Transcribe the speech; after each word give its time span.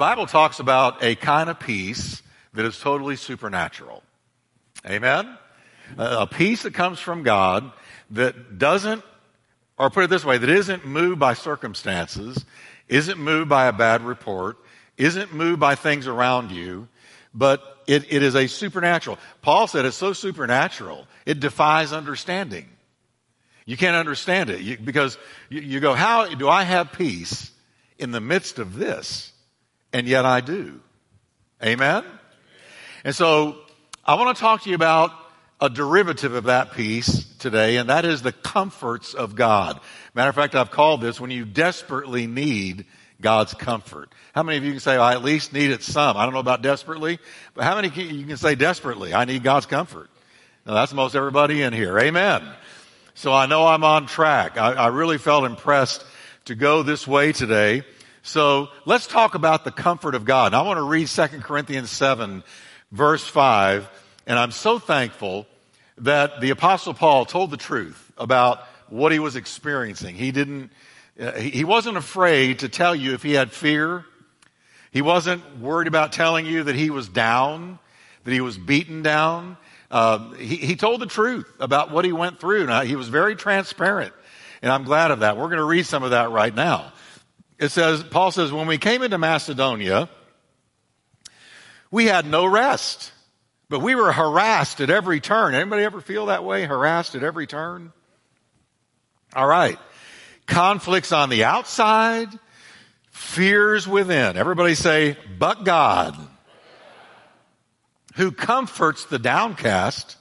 Bible 0.00 0.24
talks 0.24 0.60
about 0.60 1.04
a 1.04 1.14
kind 1.14 1.50
of 1.50 1.60
peace 1.60 2.22
that 2.54 2.64
is 2.64 2.80
totally 2.80 3.16
supernatural. 3.16 4.02
Amen? 4.86 5.36
A 5.98 6.26
peace 6.26 6.62
that 6.62 6.72
comes 6.72 6.98
from 6.98 7.22
God 7.22 7.70
that 8.12 8.58
doesn't, 8.58 9.04
or 9.76 9.90
put 9.90 10.04
it 10.04 10.08
this 10.08 10.24
way, 10.24 10.38
that 10.38 10.48
isn't 10.48 10.86
moved 10.86 11.18
by 11.18 11.34
circumstances, 11.34 12.46
isn't 12.88 13.18
moved 13.18 13.50
by 13.50 13.66
a 13.66 13.74
bad 13.74 14.00
report, 14.00 14.56
isn't 14.96 15.34
moved 15.34 15.60
by 15.60 15.74
things 15.74 16.06
around 16.06 16.50
you, 16.50 16.88
but 17.34 17.82
it, 17.86 18.10
it 18.10 18.22
is 18.22 18.34
a 18.34 18.46
supernatural. 18.46 19.18
Paul 19.42 19.66
said 19.66 19.84
it's 19.84 19.98
so 19.98 20.14
supernatural, 20.14 21.06
it 21.26 21.40
defies 21.40 21.92
understanding. 21.92 22.70
You 23.66 23.76
can't 23.76 23.96
understand 23.96 24.48
it 24.48 24.60
you, 24.62 24.78
because 24.78 25.18
you, 25.50 25.60
you 25.60 25.80
go, 25.80 25.92
how 25.92 26.34
do 26.34 26.48
I 26.48 26.62
have 26.62 26.90
peace 26.92 27.50
in 27.98 28.12
the 28.12 28.20
midst 28.22 28.58
of 28.58 28.76
this? 28.76 29.29
And 29.92 30.06
yet 30.06 30.24
I 30.24 30.40
do. 30.40 30.80
Amen? 31.62 32.04
And 33.04 33.14
so 33.14 33.56
I 34.04 34.14
want 34.14 34.36
to 34.36 34.40
talk 34.40 34.62
to 34.62 34.68
you 34.68 34.74
about 34.74 35.12
a 35.60 35.68
derivative 35.68 36.34
of 36.34 36.44
that 36.44 36.72
peace 36.72 37.26
today, 37.38 37.76
and 37.76 37.90
that 37.90 38.04
is 38.04 38.22
the 38.22 38.32
comforts 38.32 39.12
of 39.12 39.34
God. 39.34 39.78
Matter 40.14 40.30
of 40.30 40.34
fact, 40.34 40.54
I've 40.54 40.70
called 40.70 41.00
this 41.00 41.20
when 41.20 41.30
you 41.30 41.44
desperately 41.44 42.26
need 42.26 42.86
God's 43.20 43.52
comfort. 43.52 44.10
How 44.34 44.42
many 44.42 44.56
of 44.56 44.64
you 44.64 44.70
can 44.70 44.80
say, 44.80 44.96
I 44.96 45.12
at 45.12 45.22
least 45.22 45.52
need 45.52 45.70
it 45.70 45.82
some? 45.82 46.16
I 46.16 46.24
don't 46.24 46.32
know 46.32 46.40
about 46.40 46.62
desperately, 46.62 47.18
but 47.54 47.64
how 47.64 47.74
many 47.74 47.90
can, 47.90 48.14
you 48.14 48.24
can 48.24 48.38
say 48.38 48.54
desperately, 48.54 49.12
I 49.12 49.26
need 49.26 49.42
God's 49.42 49.66
comfort? 49.66 50.08
Now 50.64 50.74
that's 50.74 50.94
most 50.94 51.14
everybody 51.14 51.62
in 51.62 51.72
here. 51.72 51.98
Amen. 51.98 52.42
So 53.14 53.32
I 53.32 53.46
know 53.46 53.66
I'm 53.66 53.84
on 53.84 54.06
track. 54.06 54.56
I, 54.56 54.72
I 54.72 54.86
really 54.86 55.18
felt 55.18 55.44
impressed 55.44 56.04
to 56.46 56.54
go 56.54 56.82
this 56.82 57.06
way 57.06 57.32
today. 57.32 57.82
So 58.22 58.68
let's 58.84 59.06
talk 59.06 59.34
about 59.34 59.64
the 59.64 59.70
comfort 59.70 60.14
of 60.14 60.24
God. 60.24 60.52
I 60.52 60.62
want 60.62 60.76
to 60.76 60.82
read 60.82 61.08
2 61.08 61.26
Corinthians 61.40 61.90
7 61.90 62.42
verse 62.92 63.24
5. 63.26 63.88
And 64.26 64.38
I'm 64.38 64.50
so 64.50 64.78
thankful 64.78 65.46
that 65.98 66.40
the 66.40 66.50
apostle 66.50 66.94
Paul 66.94 67.24
told 67.24 67.50
the 67.50 67.56
truth 67.56 68.12
about 68.18 68.62
what 68.88 69.12
he 69.12 69.18
was 69.18 69.36
experiencing. 69.36 70.14
He 70.14 70.32
didn't, 70.32 70.70
uh, 71.18 71.32
he 71.32 71.64
wasn't 71.64 71.96
afraid 71.96 72.60
to 72.60 72.68
tell 72.68 72.94
you 72.94 73.14
if 73.14 73.22
he 73.22 73.32
had 73.32 73.52
fear. 73.52 74.04
He 74.90 75.02
wasn't 75.02 75.58
worried 75.58 75.88
about 75.88 76.12
telling 76.12 76.46
you 76.46 76.64
that 76.64 76.74
he 76.74 76.90
was 76.90 77.08
down, 77.08 77.78
that 78.24 78.32
he 78.32 78.40
was 78.40 78.58
beaten 78.58 79.02
down. 79.02 79.56
Uh, 79.90 80.32
he, 80.34 80.56
he, 80.56 80.76
told 80.76 81.00
the 81.00 81.06
truth 81.06 81.52
about 81.58 81.90
what 81.90 82.04
he 82.04 82.12
went 82.12 82.38
through. 82.38 82.66
Now, 82.66 82.82
he 82.82 82.94
was 82.94 83.08
very 83.08 83.34
transparent, 83.34 84.12
and 84.62 84.70
I'm 84.70 84.84
glad 84.84 85.10
of 85.10 85.20
that. 85.20 85.36
We're 85.36 85.46
going 85.46 85.58
to 85.58 85.64
read 85.64 85.84
some 85.84 86.04
of 86.04 86.10
that 86.10 86.30
right 86.30 86.54
now. 86.54 86.92
It 87.60 87.70
says, 87.70 88.02
Paul 88.02 88.30
says, 88.30 88.50
when 88.50 88.66
we 88.66 88.78
came 88.78 89.02
into 89.02 89.18
Macedonia, 89.18 90.08
we 91.90 92.06
had 92.06 92.24
no 92.24 92.46
rest, 92.46 93.12
but 93.68 93.80
we 93.80 93.94
were 93.94 94.10
harassed 94.10 94.80
at 94.80 94.88
every 94.88 95.20
turn. 95.20 95.54
Anybody 95.54 95.82
ever 95.84 96.00
feel 96.00 96.26
that 96.26 96.42
way? 96.42 96.64
Harassed 96.64 97.14
at 97.14 97.22
every 97.22 97.46
turn? 97.46 97.92
All 99.36 99.46
right. 99.46 99.78
Conflicts 100.46 101.12
on 101.12 101.28
the 101.28 101.44
outside, 101.44 102.28
fears 103.10 103.86
within. 103.86 104.38
Everybody 104.38 104.74
say, 104.74 105.18
but 105.38 105.64
God, 105.64 106.16
who 108.14 108.32
comforts 108.32 109.04
the 109.04 109.18
downcast, 109.18 110.16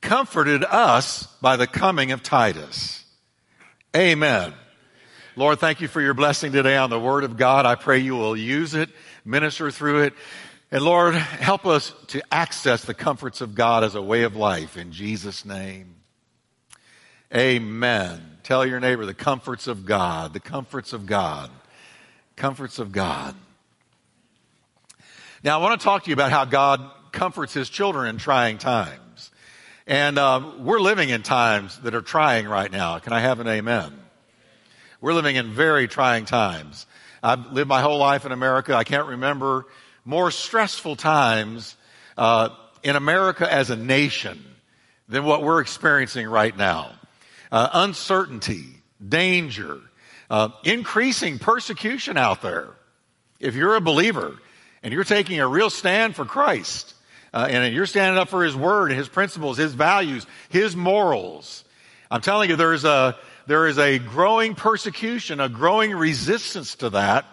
comforted 0.00 0.64
us 0.64 1.26
by 1.40 1.56
the 1.56 1.68
coming 1.68 2.10
of 2.10 2.24
Titus. 2.24 3.04
Amen. 3.96 4.52
Lord, 5.34 5.60
thank 5.60 5.80
you 5.80 5.88
for 5.88 6.02
your 6.02 6.12
blessing 6.12 6.52
today 6.52 6.76
on 6.76 6.90
the 6.90 7.00
Word 7.00 7.24
of 7.24 7.38
God. 7.38 7.64
I 7.64 7.74
pray 7.74 8.00
you 8.00 8.14
will 8.14 8.36
use 8.36 8.74
it, 8.74 8.90
minister 9.24 9.70
through 9.70 10.02
it. 10.02 10.12
And 10.70 10.84
Lord, 10.84 11.14
help 11.14 11.64
us 11.64 11.94
to 12.08 12.22
access 12.30 12.84
the 12.84 12.92
comforts 12.92 13.40
of 13.40 13.54
God 13.54 13.82
as 13.82 13.94
a 13.94 14.02
way 14.02 14.24
of 14.24 14.36
life 14.36 14.76
in 14.76 14.92
Jesus' 14.92 15.46
name. 15.46 15.94
Amen. 17.34 18.38
Tell 18.42 18.66
your 18.66 18.78
neighbor 18.78 19.06
the 19.06 19.14
comforts 19.14 19.68
of 19.68 19.86
God, 19.86 20.34
the 20.34 20.40
comforts 20.40 20.92
of 20.92 21.06
God, 21.06 21.50
comforts 22.36 22.78
of 22.78 22.92
God. 22.92 23.34
Now, 25.42 25.58
I 25.58 25.62
want 25.62 25.80
to 25.80 25.84
talk 25.84 26.04
to 26.04 26.10
you 26.10 26.14
about 26.14 26.30
how 26.30 26.44
God 26.44 26.82
comforts 27.10 27.54
his 27.54 27.70
children 27.70 28.06
in 28.06 28.18
trying 28.18 28.58
times. 28.58 29.30
And 29.86 30.18
uh, 30.18 30.52
we're 30.58 30.80
living 30.80 31.08
in 31.08 31.22
times 31.22 31.78
that 31.80 31.94
are 31.94 32.02
trying 32.02 32.46
right 32.46 32.70
now. 32.70 32.98
Can 32.98 33.14
I 33.14 33.20
have 33.20 33.40
an 33.40 33.48
amen? 33.48 34.01
We're 35.02 35.14
living 35.14 35.34
in 35.34 35.50
very 35.50 35.88
trying 35.88 36.26
times. 36.26 36.86
I've 37.24 37.50
lived 37.50 37.68
my 37.68 37.82
whole 37.82 37.98
life 37.98 38.24
in 38.24 38.30
America. 38.30 38.76
I 38.76 38.84
can't 38.84 39.08
remember 39.08 39.66
more 40.04 40.30
stressful 40.30 40.94
times 40.94 41.76
uh, 42.16 42.50
in 42.84 42.94
America 42.94 43.52
as 43.52 43.70
a 43.70 43.76
nation 43.76 44.44
than 45.08 45.24
what 45.24 45.42
we're 45.42 45.60
experiencing 45.60 46.28
right 46.28 46.56
now. 46.56 46.92
Uh, 47.50 47.68
uncertainty, 47.72 48.64
danger, 49.06 49.80
uh, 50.30 50.50
increasing 50.62 51.40
persecution 51.40 52.16
out 52.16 52.40
there. 52.40 52.68
If 53.40 53.56
you're 53.56 53.74
a 53.74 53.80
believer 53.80 54.38
and 54.84 54.94
you're 54.94 55.02
taking 55.02 55.40
a 55.40 55.48
real 55.48 55.68
stand 55.68 56.14
for 56.14 56.24
Christ, 56.24 56.94
uh, 57.34 57.48
and 57.50 57.74
you're 57.74 57.86
standing 57.86 58.20
up 58.20 58.28
for 58.28 58.44
His 58.44 58.54
Word, 58.54 58.92
His 58.92 59.08
principles, 59.08 59.56
His 59.56 59.74
values, 59.74 60.28
His 60.48 60.76
morals. 60.76 61.64
I'm 62.08 62.20
telling 62.20 62.50
you, 62.50 62.56
there's 62.56 62.84
a, 62.84 63.16
there 63.46 63.66
is 63.66 63.78
a 63.78 63.98
growing 63.98 64.54
persecution, 64.54 65.40
a 65.40 65.48
growing 65.48 65.92
resistance 65.92 66.76
to 66.76 66.90
that. 66.90 67.24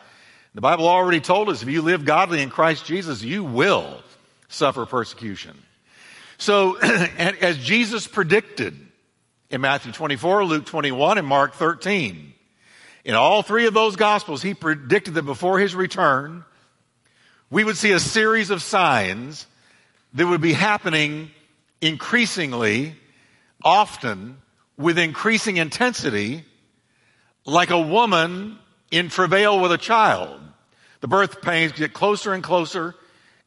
The 0.56 0.62
Bible 0.62 0.88
already 0.88 1.20
told 1.20 1.50
us 1.50 1.62
if 1.62 1.70
you 1.70 1.82
live 1.82 2.06
godly 2.06 2.42
in 2.42 2.50
Christ 2.50 2.86
Jesus, 2.86 3.22
you 3.22 3.44
will 3.44 4.02
suffer 4.48 4.86
persecution. 4.86 5.58
So, 6.38 6.78
as 6.80 7.58
Jesus 7.58 8.08
predicted 8.08 8.78
in 9.50 9.62
Matthew 9.62 9.92
24, 9.92 10.46
Luke 10.46 10.66
21, 10.66 11.18
and 11.18 11.28
Mark 11.28 11.54
13, 11.54 12.34
in 13.06 13.16
all 13.16 13.42
three 13.42 13.68
of 13.68 13.74
those 13.74 13.96
gospels, 13.96 14.42
he 14.42 14.54
predicted 14.54 15.14
that 15.16 15.24
before 15.24 15.60
his 15.60 15.76
return, 15.76 16.44
we 17.50 17.64
would 17.64 17.78
see 17.78 17.92
a 17.92 18.00
series 18.00 18.50
of 18.50 18.62
signs 18.62 19.48
that 20.14 20.28
would 20.28 20.42
be 20.42 20.54
happening 20.54 21.32
increasingly, 21.82 22.96
often, 23.64 24.38
with 24.80 24.98
increasing 24.98 25.58
intensity, 25.58 26.46
like 27.46 27.70
a 27.70 27.80
woman 27.80 28.58
in 28.90 29.10
travail 29.10 29.60
with 29.60 29.74
a 29.74 29.78
child. 29.78 30.40
The 31.02 31.08
birth 31.08 31.42
pains 31.42 31.74
get 31.74 31.94
closer 31.94 32.34
and 32.34 32.42
closer 32.42 32.96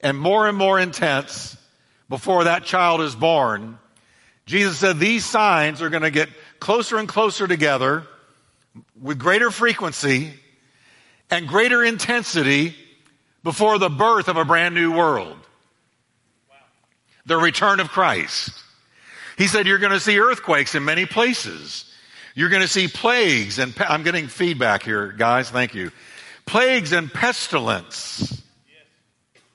and 0.01 0.17
more 0.19 0.47
and 0.47 0.57
more 0.57 0.79
intense 0.79 1.57
before 2.09 2.45
that 2.45 2.65
child 2.65 3.01
is 3.01 3.15
born. 3.15 3.79
Jesus 4.45 4.79
said 4.79 4.99
these 4.99 5.25
signs 5.25 5.81
are 5.81 5.89
going 5.89 6.03
to 6.03 6.11
get 6.11 6.29
closer 6.61 6.99
and 6.99 7.09
closer 7.09 7.49
together 7.49 8.07
with 9.01 9.19
greater 9.19 9.51
frequency 9.51 10.35
and 11.31 11.49
greater 11.49 11.83
intensity 11.83 12.77
before 13.43 13.79
the 13.79 13.89
birth 13.89 14.29
of 14.29 14.37
a 14.37 14.45
brand 14.45 14.75
new 14.75 14.93
world 14.93 15.39
the 17.25 17.37
return 17.37 17.81
of 17.81 17.89
Christ. 17.89 18.51
He 19.43 19.49
said, 19.49 19.67
You're 19.67 19.79
going 19.79 19.91
to 19.91 19.99
see 19.99 20.21
earthquakes 20.21 20.77
in 20.77 20.85
many 20.85 21.05
places. 21.05 21.93
You're 22.37 22.49
going 22.49 22.63
to 22.63 22.69
see 22.69 22.87
plagues 22.87 23.59
and 23.59 23.75
pe- 23.75 23.85
I'm 23.85 24.05
getting 24.05 24.29
feedback 24.29 24.85
here, 24.85 25.11
guys. 25.11 25.51
Thank 25.51 25.75
you. 25.75 25.91
Plagues 26.47 26.93
and 26.93 27.13
pestilence. 27.13 28.41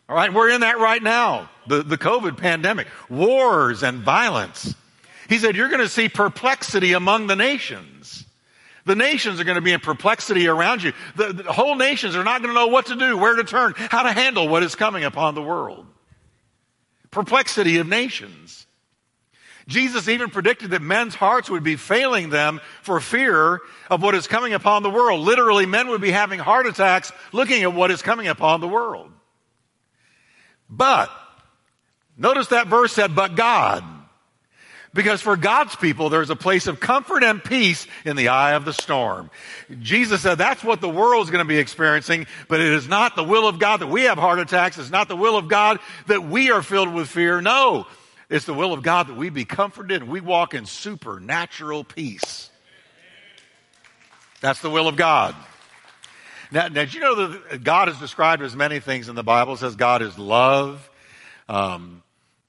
All 0.09 0.15
right, 0.17 0.33
we're 0.33 0.49
in 0.49 0.59
that 0.59 0.77
right 0.79 1.01
now. 1.01 1.49
The, 1.67 1.83
the 1.83 1.97
COVID 1.97 2.35
pandemic, 2.35 2.87
wars 3.09 3.81
and 3.81 3.99
violence. 3.99 4.75
He 5.29 5.37
said, 5.37 5.55
You're 5.55 5.69
going 5.69 5.79
to 5.79 5.87
see 5.87 6.09
perplexity 6.09 6.91
among 6.91 7.27
the 7.27 7.37
nations. 7.37 8.25
The 8.83 8.95
nations 8.95 9.39
are 9.39 9.45
going 9.45 9.55
to 9.55 9.61
be 9.61 9.71
in 9.71 9.79
perplexity 9.79 10.49
around 10.49 10.83
you. 10.83 10.91
The, 11.15 11.31
the 11.31 11.53
whole 11.53 11.75
nations 11.75 12.17
are 12.17 12.25
not 12.25 12.41
going 12.41 12.53
to 12.53 12.59
know 12.59 12.67
what 12.67 12.87
to 12.87 12.97
do, 12.97 13.17
where 13.17 13.37
to 13.37 13.45
turn, 13.45 13.73
how 13.77 14.03
to 14.03 14.11
handle 14.11 14.49
what 14.49 14.63
is 14.63 14.75
coming 14.75 15.05
upon 15.05 15.33
the 15.33 15.41
world 15.41 15.85
perplexity 17.09 17.77
of 17.77 17.87
nations. 17.87 18.66
Jesus 19.67 20.07
even 20.07 20.29
predicted 20.29 20.71
that 20.71 20.81
men's 20.81 21.13
hearts 21.13 21.49
would 21.49 21.63
be 21.63 21.75
failing 21.75 22.29
them 22.29 22.61
for 22.81 23.01
fear 23.01 23.59
of 23.89 24.01
what 24.01 24.15
is 24.15 24.25
coming 24.25 24.53
upon 24.53 24.81
the 24.81 24.89
world. 24.89 25.21
Literally, 25.21 25.65
men 25.65 25.89
would 25.89 26.01
be 26.01 26.11
having 26.11 26.39
heart 26.39 26.67
attacks 26.67 27.11
looking 27.33 27.63
at 27.63 27.73
what 27.73 27.91
is 27.91 28.01
coming 28.01 28.27
upon 28.27 28.61
the 28.61 28.67
world. 28.67 29.11
But, 30.69 31.09
notice 32.17 32.47
that 32.47 32.67
verse 32.67 32.93
said, 32.93 33.13
but 33.13 33.35
God. 33.35 33.83
Because 34.93 35.21
for 35.21 35.35
God's 35.35 35.75
people, 35.75 36.09
there's 36.09 36.29
a 36.29 36.35
place 36.35 36.65
of 36.65 36.79
comfort 36.79 37.23
and 37.23 37.43
peace 37.43 37.85
in 38.05 38.15
the 38.15 38.29
eye 38.29 38.53
of 38.53 38.63
the 38.63 38.73
storm. 38.73 39.29
Jesus 39.81 40.21
said 40.21 40.35
that's 40.35 40.63
what 40.63 40.81
the 40.81 40.89
world 40.89 41.25
is 41.25 41.29
going 41.29 41.43
to 41.43 41.47
be 41.47 41.59
experiencing, 41.59 42.25
but 42.47 42.61
it 42.61 42.71
is 42.71 42.87
not 42.87 43.15
the 43.15 43.23
will 43.23 43.47
of 43.47 43.59
God 43.59 43.81
that 43.81 43.87
we 43.87 44.03
have 44.03 44.17
heart 44.17 44.39
attacks. 44.39 44.77
It's 44.77 44.89
not 44.89 45.09
the 45.09 45.15
will 45.15 45.37
of 45.37 45.49
God 45.49 45.79
that 46.07 46.23
we 46.23 46.51
are 46.51 46.63
filled 46.63 46.93
with 46.93 47.09
fear. 47.09 47.41
No, 47.41 47.85
it's 48.29 48.45
the 48.45 48.53
will 48.53 48.73
of 48.73 48.83
God 48.83 49.07
that 49.07 49.15
we 49.15 49.29
be 49.29 49.45
comforted 49.45 50.01
and 50.01 50.11
we 50.11 50.19
walk 50.19 50.53
in 50.53 50.65
supernatural 50.65 51.83
peace. 51.83 52.49
That's 54.41 54.61
the 54.61 54.69
will 54.69 54.87
of 54.87 54.97
God. 54.97 55.35
Now, 56.51 56.67
now, 56.67 56.81
did 56.81 56.93
you 56.93 57.01
know 57.01 57.27
that 57.27 57.63
God 57.63 57.89
is 57.89 57.97
described 57.97 58.41
as 58.41 58.55
many 58.55 58.79
things 58.79 59.09
in 59.09 59.15
the 59.15 59.23
Bible? 59.23 59.53
It 59.53 59.57
says 59.57 59.75
God 59.75 60.01
is 60.01 60.17
love. 60.17 60.89
Um, 61.49 62.03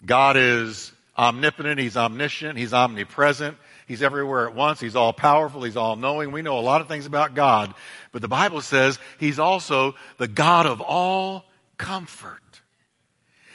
God 0.05 0.37
is 0.37 0.93
omnipotent. 1.17 1.81
He's 1.81 1.97
omniscient. 1.97 2.59
He's 2.59 2.73
omnipresent. 2.73 3.57
He's 3.87 4.03
everywhere 4.03 4.47
at 4.49 4.55
once. 4.55 4.81
He's 4.81 4.95
all 4.95 5.13
powerful. 5.13 5.63
He's 5.63 5.77
all 5.77 5.97
knowing. 5.97 6.31
We 6.31 6.43
know 6.43 6.59
a 6.59 6.61
lot 6.61 6.81
of 6.81 6.89
things 6.89 7.07
about 7.07 7.35
God, 7.35 7.75
but 8.13 8.23
the 8.23 8.29
Bible 8.29 8.61
says 8.61 8.99
He's 9.19 9.39
also 9.39 9.95
the 10.19 10.29
God 10.29 10.67
of 10.67 10.81
all 10.81 11.45
comfort. 11.79 12.43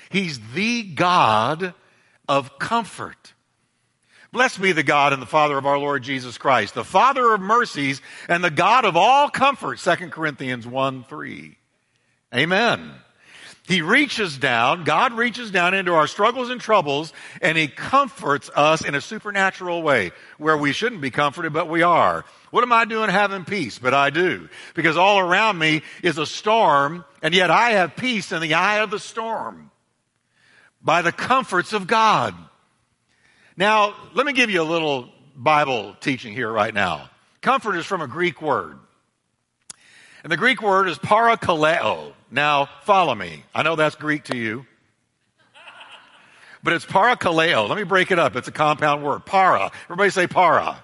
He's 0.10 0.40
the 0.54 0.84
God 0.84 1.74
of 2.28 2.58
comfort. 2.60 3.34
Blessed 4.34 4.62
be 4.62 4.72
the 4.72 4.82
God 4.82 5.14
and 5.14 5.22
the 5.22 5.28
Father 5.28 5.60
of 5.60 5.68
our 5.68 5.78
Lord 5.78 6.02
Jesus 6.02 6.40
Christ, 6.40 6.74
the 6.74 6.84
Father 6.84 7.36
of 7.36 7.42
mercies 7.42 8.02
and 8.28 8.44
the 8.44 8.50
God 8.50 8.84
of 8.84 8.98
all 8.98 9.30
comfort. 9.30 9.78
2 9.78 10.10
Corinthians 10.10 10.66
1 10.66 11.04
3. 11.04 11.58
Amen. 12.34 12.92
He 13.68 13.82
reaches 13.82 14.38
down, 14.38 14.86
God 14.86 15.14
reaches 15.14 15.52
down 15.52 15.74
into 15.74 15.94
our 15.94 16.08
struggles 16.08 16.50
and 16.50 16.60
troubles, 16.60 17.14
and 17.42 17.58
He 17.58 17.68
comforts 17.68 18.50
us 18.56 18.84
in 18.84 18.96
a 18.96 19.02
supernatural 19.02 19.84
way 19.84 20.12
where 20.38 20.58
we 20.58 20.74
shouldn't 20.74 21.00
be 21.00 21.12
comforted, 21.12 21.54
but 21.54 21.70
we 21.70 21.84
are. 21.84 22.26
What 22.50 22.64
am 22.64 22.74
I 22.74 22.86
doing 22.86 23.10
having 23.10 23.46
peace? 23.46 23.78
But 23.78 23.94
I 23.94 24.10
do. 24.10 24.50
Because 24.74 24.98
all 24.98 25.20
around 25.20 25.60
me 25.60 25.84
is 26.02 26.18
a 26.18 26.26
storm, 26.26 27.06
and 27.22 27.36
yet 27.36 27.52
I 27.52 27.72
have 27.72 27.96
peace 27.96 28.32
in 28.32 28.42
the 28.42 28.56
eye 28.56 28.80
of 28.80 28.90
the 28.90 29.00
storm 29.00 29.70
by 30.84 31.02
the 31.02 31.12
comforts 31.12 31.74
of 31.74 31.88
God. 31.88 32.36
Now, 33.56 33.96
let 34.14 34.26
me 34.26 34.34
give 34.34 34.50
you 34.50 34.62
a 34.62 34.64
little 34.64 35.10
Bible 35.36 35.96
teaching 36.02 36.34
here 36.34 36.52
right 36.52 36.74
now. 36.74 37.10
Comfort 37.42 37.76
is 37.76 37.86
from 37.86 38.02
a 38.02 38.08
Greek 38.08 38.42
word. 38.42 38.78
And 40.24 40.32
the 40.32 40.38
Greek 40.38 40.62
word 40.62 40.88
is 40.88 40.98
parakaleo. 40.98 42.14
Now, 42.32 42.70
follow 42.84 43.14
me. 43.14 43.44
I 43.54 43.64
know 43.64 43.76
that's 43.76 43.96
Greek 43.96 44.26
to 44.26 44.38
you. 44.38 44.66
But 46.64 46.74
it's 46.74 46.86
parakaleo. 46.86 47.68
Let 47.68 47.78
me 47.78 47.84
break 47.84 48.10
it 48.12 48.20
up. 48.20 48.36
It's 48.38 48.48
a 48.48 48.52
compound 48.52 49.04
word. 49.04 49.26
Para. 49.26 49.72
Everybody 49.86 50.10
say 50.10 50.28
para. 50.28 50.82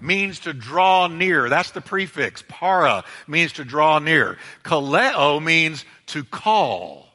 Means 0.00 0.40
to 0.40 0.52
draw 0.52 1.08
near. 1.08 1.48
That's 1.48 1.70
the 1.70 1.80
prefix. 1.80 2.44
Para 2.46 3.04
means 3.26 3.54
to 3.54 3.64
draw 3.64 3.98
near. 3.98 4.36
Kaleo 4.64 5.42
means 5.42 5.84
to 6.08 6.22
call. 6.24 7.07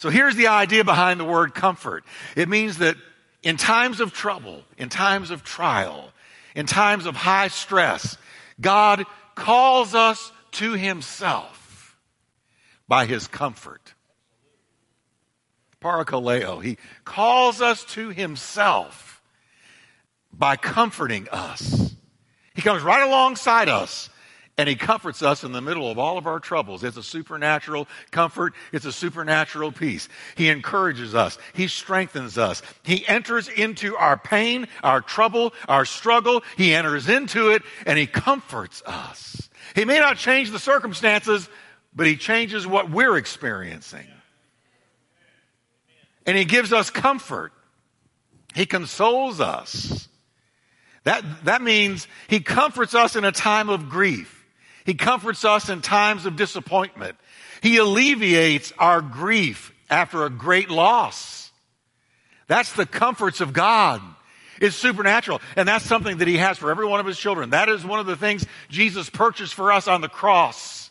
So 0.00 0.08
here's 0.08 0.34
the 0.34 0.46
idea 0.46 0.82
behind 0.82 1.20
the 1.20 1.26
word 1.26 1.54
comfort. 1.54 2.04
It 2.34 2.48
means 2.48 2.78
that 2.78 2.96
in 3.42 3.58
times 3.58 4.00
of 4.00 4.14
trouble, 4.14 4.62
in 4.78 4.88
times 4.88 5.30
of 5.30 5.44
trial, 5.44 6.10
in 6.54 6.64
times 6.64 7.04
of 7.04 7.14
high 7.14 7.48
stress, 7.48 8.16
God 8.58 9.04
calls 9.34 9.94
us 9.94 10.32
to 10.52 10.72
himself 10.72 11.98
by 12.88 13.04
his 13.04 13.28
comfort. 13.28 13.92
Parakaleo. 15.82 16.64
He 16.64 16.78
calls 17.04 17.60
us 17.60 17.84
to 17.92 18.08
himself 18.08 19.20
by 20.32 20.56
comforting 20.56 21.28
us. 21.28 21.94
He 22.54 22.62
comes 22.62 22.82
right 22.82 23.06
alongside 23.06 23.68
us 23.68 24.08
and 24.60 24.68
he 24.68 24.74
comforts 24.74 25.22
us 25.22 25.42
in 25.42 25.52
the 25.52 25.62
middle 25.62 25.90
of 25.90 25.98
all 25.98 26.18
of 26.18 26.26
our 26.26 26.38
troubles. 26.38 26.84
It's 26.84 26.98
a 26.98 27.02
supernatural 27.02 27.88
comfort. 28.10 28.52
It's 28.72 28.84
a 28.84 28.92
supernatural 28.92 29.72
peace. 29.72 30.06
He 30.36 30.50
encourages 30.50 31.14
us. 31.14 31.38
He 31.54 31.66
strengthens 31.66 32.36
us. 32.36 32.60
He 32.82 33.08
enters 33.08 33.48
into 33.48 33.96
our 33.96 34.18
pain, 34.18 34.68
our 34.82 35.00
trouble, 35.00 35.54
our 35.66 35.86
struggle. 35.86 36.42
He 36.58 36.74
enters 36.74 37.08
into 37.08 37.48
it 37.48 37.62
and 37.86 37.98
he 37.98 38.06
comforts 38.06 38.82
us. 38.84 39.48
He 39.74 39.86
may 39.86 39.98
not 39.98 40.18
change 40.18 40.50
the 40.50 40.58
circumstances, 40.58 41.48
but 41.94 42.06
he 42.06 42.16
changes 42.16 42.66
what 42.66 42.90
we're 42.90 43.16
experiencing. 43.16 44.08
And 46.26 46.36
he 46.36 46.44
gives 46.44 46.70
us 46.70 46.90
comfort. 46.90 47.54
He 48.54 48.66
consoles 48.66 49.40
us. 49.40 50.06
That, 51.04 51.24
that 51.46 51.62
means 51.62 52.06
he 52.28 52.40
comforts 52.40 52.94
us 52.94 53.16
in 53.16 53.24
a 53.24 53.32
time 53.32 53.70
of 53.70 53.88
grief. 53.88 54.36
He 54.84 54.94
comforts 54.94 55.44
us 55.44 55.68
in 55.68 55.82
times 55.82 56.26
of 56.26 56.36
disappointment. 56.36 57.16
He 57.62 57.76
alleviates 57.76 58.72
our 58.78 59.00
grief 59.00 59.72
after 59.88 60.24
a 60.24 60.30
great 60.30 60.70
loss. 60.70 61.50
That's 62.46 62.72
the 62.72 62.86
comforts 62.86 63.40
of 63.40 63.52
God. 63.52 64.00
It's 64.60 64.76
supernatural. 64.76 65.40
And 65.56 65.66
that's 65.66 65.84
something 65.84 66.18
that 66.18 66.28
He 66.28 66.36
has 66.36 66.58
for 66.58 66.70
every 66.70 66.86
one 66.86 67.00
of 67.00 67.06
His 67.06 67.18
children. 67.18 67.50
That 67.50 67.68
is 67.68 67.84
one 67.84 68.00
of 68.00 68.06
the 68.06 68.16
things 68.16 68.46
Jesus 68.68 69.08
purchased 69.08 69.54
for 69.54 69.72
us 69.72 69.88
on 69.88 70.00
the 70.00 70.08
cross. 70.08 70.90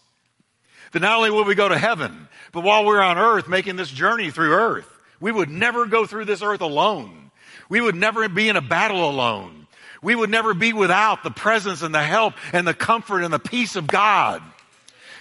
That 0.91 1.01
not 1.01 1.17
only 1.17 1.31
will 1.31 1.45
we 1.45 1.55
go 1.55 1.69
to 1.69 1.77
heaven, 1.77 2.27
but 2.51 2.63
while 2.63 2.85
we're 2.85 3.01
on 3.01 3.17
earth 3.17 3.47
making 3.47 3.75
this 3.75 3.91
journey 3.91 4.31
through 4.31 4.53
earth, 4.53 4.89
we 5.19 5.31
would 5.31 5.49
never 5.49 5.85
go 5.85 6.05
through 6.05 6.25
this 6.25 6.41
earth 6.41 6.61
alone. 6.61 7.31
We 7.67 7.81
would 7.81 7.95
never 7.95 8.27
be 8.27 8.49
in 8.49 8.55
a 8.55 8.61
battle 8.61 9.07
alone. 9.07 9.58
We 10.01 10.15
would 10.15 10.29
never 10.29 10.53
be 10.53 10.73
without 10.73 11.23
the 11.23 11.31
presence 11.31 11.81
and 11.81 11.93
the 11.93 12.03
help 12.03 12.33
and 12.53 12.67
the 12.67 12.73
comfort 12.73 13.23
and 13.23 13.33
the 13.33 13.39
peace 13.39 13.75
of 13.75 13.87
God. 13.87 14.41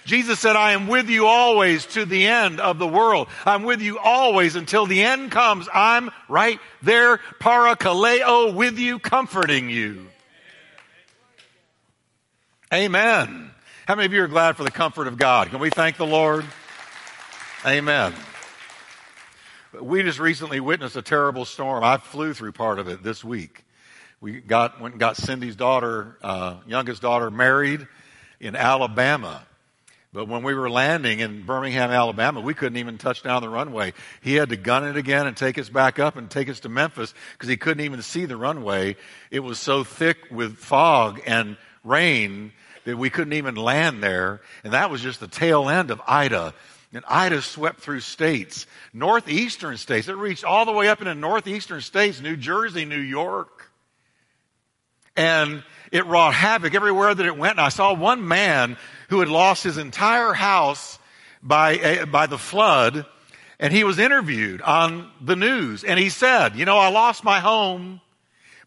Jesus 0.04 0.40
said, 0.40 0.56
I 0.56 0.72
am 0.72 0.88
with 0.88 1.10
you 1.10 1.26
always 1.26 1.84
to 1.88 2.06
the 2.06 2.26
end 2.26 2.60
of 2.60 2.78
the 2.78 2.86
world. 2.86 3.28
I'm 3.44 3.64
with 3.64 3.82
you 3.82 3.98
always 3.98 4.56
until 4.56 4.86
the 4.86 5.02
end 5.02 5.30
comes. 5.30 5.68
I'm 5.72 6.10
right 6.28 6.58
there, 6.80 7.18
parakaleo, 7.40 8.54
with 8.54 8.78
you, 8.78 8.98
comforting 8.98 9.68
you. 9.68 10.06
Amen. 12.72 13.50
How 13.86 13.96
many 13.96 14.06
of 14.06 14.12
you 14.12 14.22
are 14.22 14.28
glad 14.28 14.56
for 14.56 14.64
the 14.64 14.70
comfort 14.70 15.08
of 15.08 15.18
God? 15.18 15.50
Can 15.50 15.58
we 15.58 15.70
thank 15.70 15.98
the 15.98 16.06
Lord? 16.06 16.46
Amen. 17.66 18.14
We 19.78 20.02
just 20.02 20.18
recently 20.18 20.60
witnessed 20.60 20.96
a 20.96 21.02
terrible 21.02 21.44
storm. 21.44 21.84
I 21.84 21.98
flew 21.98 22.32
through 22.32 22.52
part 22.52 22.78
of 22.78 22.88
it 22.88 23.02
this 23.02 23.22
week. 23.22 23.64
We 24.20 24.40
got 24.40 24.80
went 24.80 24.94
and 24.94 25.00
got 25.00 25.16
Cindy's 25.16 25.54
daughter, 25.54 26.16
uh, 26.22 26.56
youngest 26.66 27.02
daughter, 27.02 27.30
married 27.30 27.86
in 28.40 28.56
Alabama. 28.56 29.46
But 30.12 30.26
when 30.26 30.42
we 30.42 30.54
were 30.54 30.68
landing 30.68 31.20
in 31.20 31.42
Birmingham, 31.44 31.92
Alabama, 31.92 32.40
we 32.40 32.52
couldn't 32.52 32.78
even 32.78 32.98
touch 32.98 33.22
down 33.22 33.42
the 33.42 33.48
runway. 33.48 33.92
He 34.20 34.34
had 34.34 34.48
to 34.48 34.56
gun 34.56 34.84
it 34.84 34.96
again 34.96 35.28
and 35.28 35.36
take 35.36 35.56
us 35.56 35.68
back 35.68 36.00
up 36.00 36.16
and 36.16 36.28
take 36.28 36.48
us 36.48 36.60
to 36.60 36.68
Memphis 36.68 37.14
because 37.34 37.48
he 37.48 37.56
couldn't 37.56 37.84
even 37.84 38.02
see 38.02 38.24
the 38.24 38.36
runway. 38.36 38.96
It 39.30 39.40
was 39.40 39.60
so 39.60 39.84
thick 39.84 40.16
with 40.32 40.56
fog 40.56 41.20
and 41.24 41.56
rain 41.84 42.50
that 42.86 42.96
we 42.96 43.10
couldn't 43.10 43.34
even 43.34 43.54
land 43.54 44.02
there. 44.02 44.40
And 44.64 44.72
that 44.72 44.90
was 44.90 45.00
just 45.00 45.20
the 45.20 45.28
tail 45.28 45.68
end 45.68 45.92
of 45.92 46.00
Ida. 46.08 46.54
And 46.92 47.04
Ida 47.06 47.40
swept 47.42 47.80
through 47.80 48.00
states, 48.00 48.66
northeastern 48.92 49.76
states. 49.76 50.08
It 50.08 50.16
reached 50.16 50.42
all 50.42 50.64
the 50.64 50.72
way 50.72 50.88
up 50.88 51.00
into 51.00 51.14
northeastern 51.14 51.82
states, 51.82 52.20
New 52.20 52.36
Jersey, 52.36 52.84
New 52.84 52.98
York 52.98 53.67
and 55.18 55.64
it 55.90 56.06
wrought 56.06 56.32
havoc 56.32 56.74
everywhere 56.74 57.14
that 57.14 57.26
it 57.26 57.36
went. 57.36 57.58
And 57.58 57.60
I 57.60 57.70
saw 57.70 57.92
one 57.92 58.26
man 58.26 58.76
who 59.08 59.20
had 59.20 59.28
lost 59.28 59.64
his 59.64 59.76
entire 59.76 60.32
house 60.32 60.98
by, 61.42 61.72
a, 61.72 62.06
by 62.06 62.26
the 62.26 62.38
flood, 62.38 63.04
and 63.58 63.72
he 63.72 63.84
was 63.84 63.98
interviewed 63.98 64.62
on 64.62 65.10
the 65.20 65.36
news. 65.36 65.82
And 65.82 65.98
he 65.98 66.08
said, 66.08 66.56
You 66.56 66.64
know, 66.64 66.78
I 66.78 66.88
lost 66.88 67.24
my 67.24 67.40
home, 67.40 68.00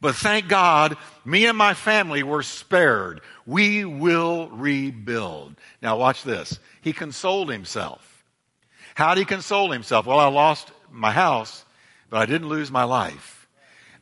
but 0.01 0.15
thank 0.15 0.49
God, 0.49 0.97
me 1.23 1.45
and 1.45 1.57
my 1.57 1.73
family 1.73 2.21
were 2.21 2.43
spared. 2.43 3.21
We 3.45 3.85
will 3.85 4.49
rebuild. 4.49 5.55
Now, 5.81 5.97
watch 5.97 6.23
this. 6.23 6.59
He 6.81 6.91
consoled 6.91 7.49
himself. 7.49 8.25
How 8.95 9.13
did 9.13 9.21
he 9.21 9.25
console 9.25 9.71
himself? 9.71 10.05
Well, 10.05 10.19
I 10.19 10.27
lost 10.27 10.71
my 10.91 11.11
house, 11.11 11.63
but 12.09 12.17
I 12.17 12.25
didn't 12.25 12.49
lose 12.49 12.71
my 12.71 12.83
life. 12.83 13.47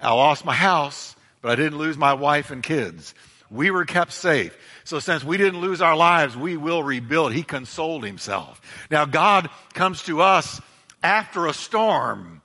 I 0.02 0.14
lost 0.14 0.46
my 0.46 0.56
house, 0.56 1.16
but 1.42 1.52
I 1.52 1.56
didn't 1.56 1.78
lose 1.78 1.98
my 1.98 2.14
wife 2.14 2.52
and 2.52 2.62
kids. 2.62 3.14
We 3.52 3.72
were 3.72 3.86
kept 3.86 4.12
safe. 4.12 4.56
So 4.84 5.00
since 5.00 5.24
we 5.24 5.38
didn't 5.38 5.62
lose 5.62 5.82
our 5.82 5.96
lives, 5.96 6.38
we 6.38 6.58
will 6.58 6.84
rebuild. 6.84 7.34
He 7.34 7.44
consoled 7.44 8.04
himself. 8.04 8.62
Now 8.92 9.06
God 9.06 9.50
comes 9.74 10.04
to 10.04 10.22
us 10.22 10.62
after 11.02 11.48
a 11.48 11.54
storm, 11.54 12.42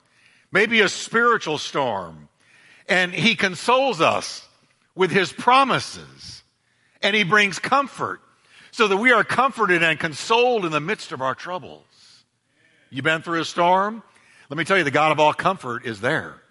maybe 0.51 0.81
a 0.81 0.89
spiritual 0.89 1.57
storm, 1.57 2.29
and 2.87 3.13
he 3.13 3.35
consoles 3.35 4.01
us 4.01 4.47
with 4.95 5.11
his 5.11 5.31
promises 5.31 6.43
and 7.01 7.15
he 7.15 7.23
brings 7.23 7.59
comfort 7.59 8.21
so 8.71 8.87
that 8.87 8.97
we 8.97 9.11
are 9.11 9.23
comforted 9.23 9.83
and 9.83 9.99
consoled 9.99 10.65
in 10.65 10.71
the 10.71 10.79
midst 10.79 11.11
of 11.11 11.21
our 11.21 11.35
troubles. 11.35 11.85
You've 12.89 13.05
been 13.05 13.21
through 13.21 13.41
a 13.41 13.45
storm? 13.45 14.01
Let 14.49 14.57
me 14.57 14.63
tell 14.63 14.77
you, 14.77 14.83
the 14.83 14.91
God 14.91 15.11
of 15.11 15.19
all 15.19 15.33
comfort 15.33 15.85
is 15.85 16.01
there. 16.01 16.41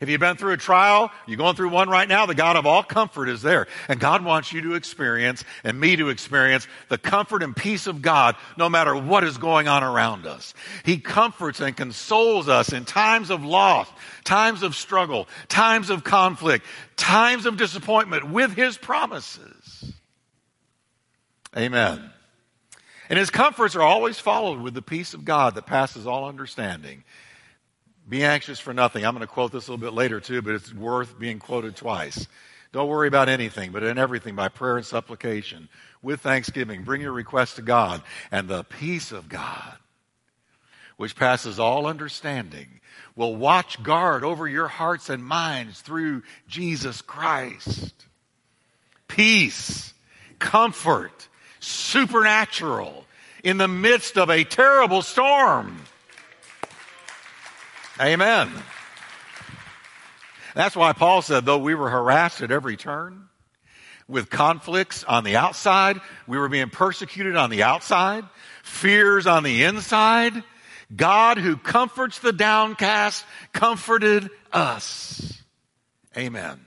If 0.00 0.08
you've 0.08 0.20
been 0.20 0.36
through 0.36 0.52
a 0.52 0.56
trial, 0.56 1.10
you're 1.26 1.36
going 1.36 1.56
through 1.56 1.70
one 1.70 1.88
right 1.88 2.08
now, 2.08 2.26
the 2.26 2.34
God 2.34 2.56
of 2.56 2.66
all 2.66 2.82
comfort 2.82 3.28
is 3.28 3.42
there. 3.42 3.66
And 3.88 4.00
God 4.00 4.24
wants 4.24 4.52
you 4.52 4.60
to 4.62 4.74
experience 4.74 5.44
and 5.62 5.78
me 5.78 5.96
to 5.96 6.08
experience 6.08 6.66
the 6.88 6.98
comfort 6.98 7.42
and 7.42 7.54
peace 7.54 7.86
of 7.86 8.02
God 8.02 8.36
no 8.56 8.68
matter 8.68 8.94
what 8.94 9.24
is 9.24 9.38
going 9.38 9.68
on 9.68 9.82
around 9.82 10.26
us. 10.26 10.54
He 10.84 10.98
comforts 10.98 11.60
and 11.60 11.76
consoles 11.76 12.48
us 12.48 12.72
in 12.72 12.84
times 12.84 13.30
of 13.30 13.44
loss, 13.44 13.88
times 14.24 14.62
of 14.62 14.74
struggle, 14.74 15.28
times 15.48 15.90
of 15.90 16.04
conflict, 16.04 16.64
times 16.96 17.46
of 17.46 17.56
disappointment 17.56 18.30
with 18.30 18.54
His 18.54 18.76
promises. 18.76 19.92
Amen. 21.56 22.10
And 23.08 23.18
his 23.18 23.30
comforts 23.30 23.76
are 23.76 23.82
always 23.82 24.18
followed 24.18 24.60
with 24.60 24.74
the 24.74 24.82
peace 24.82 25.14
of 25.14 25.24
God 25.24 25.54
that 25.54 25.66
passes 25.66 26.06
all 26.06 26.26
understanding. 26.26 27.04
Be 28.08 28.22
anxious 28.22 28.60
for 28.60 28.74
nothing. 28.74 29.04
I'm 29.04 29.14
going 29.14 29.26
to 29.26 29.32
quote 29.32 29.52
this 29.52 29.68
a 29.68 29.72
little 29.72 29.84
bit 29.84 29.94
later 29.94 30.20
too, 30.20 30.42
but 30.42 30.54
it's 30.54 30.72
worth 30.72 31.18
being 31.18 31.38
quoted 31.38 31.74
twice. 31.76 32.26
Don't 32.72 32.88
worry 32.88 33.08
about 33.08 33.28
anything, 33.28 33.70
but 33.72 33.82
in 33.82 33.98
everything 33.98 34.34
by 34.34 34.48
prayer 34.48 34.76
and 34.76 34.84
supplication 34.84 35.68
with 36.02 36.20
thanksgiving. 36.20 36.82
Bring 36.82 37.00
your 37.00 37.12
request 37.12 37.56
to 37.56 37.62
God 37.62 38.02
and 38.30 38.48
the 38.48 38.64
peace 38.64 39.12
of 39.12 39.28
God, 39.28 39.76
which 40.96 41.16
passes 41.16 41.58
all 41.58 41.86
understanding, 41.86 42.80
will 43.16 43.36
watch 43.36 43.82
guard 43.82 44.24
over 44.24 44.46
your 44.46 44.68
hearts 44.68 45.08
and 45.08 45.24
minds 45.24 45.80
through 45.80 46.24
Jesus 46.48 47.00
Christ. 47.00 47.94
Peace, 49.08 49.94
comfort, 50.38 51.28
supernatural 51.60 53.04
in 53.44 53.56
the 53.56 53.68
midst 53.68 54.18
of 54.18 54.30
a 54.30 54.44
terrible 54.44 55.00
storm. 55.00 55.80
Amen. 58.00 58.50
That's 60.54 60.76
why 60.76 60.92
Paul 60.92 61.22
said, 61.22 61.44
though 61.44 61.58
we 61.58 61.74
were 61.74 61.90
harassed 61.90 62.40
at 62.40 62.50
every 62.50 62.76
turn 62.76 63.28
with 64.08 64.30
conflicts 64.30 65.04
on 65.04 65.24
the 65.24 65.36
outside, 65.36 66.00
we 66.26 66.38
were 66.38 66.48
being 66.48 66.70
persecuted 66.70 67.36
on 67.36 67.50
the 67.50 67.62
outside, 67.62 68.24
fears 68.62 69.26
on 69.26 69.42
the 69.42 69.64
inside, 69.64 70.42
God 70.94 71.38
who 71.38 71.56
comforts 71.56 72.18
the 72.18 72.32
downcast 72.32 73.24
comforted 73.52 74.28
us. 74.52 75.42
Amen. 76.16 76.60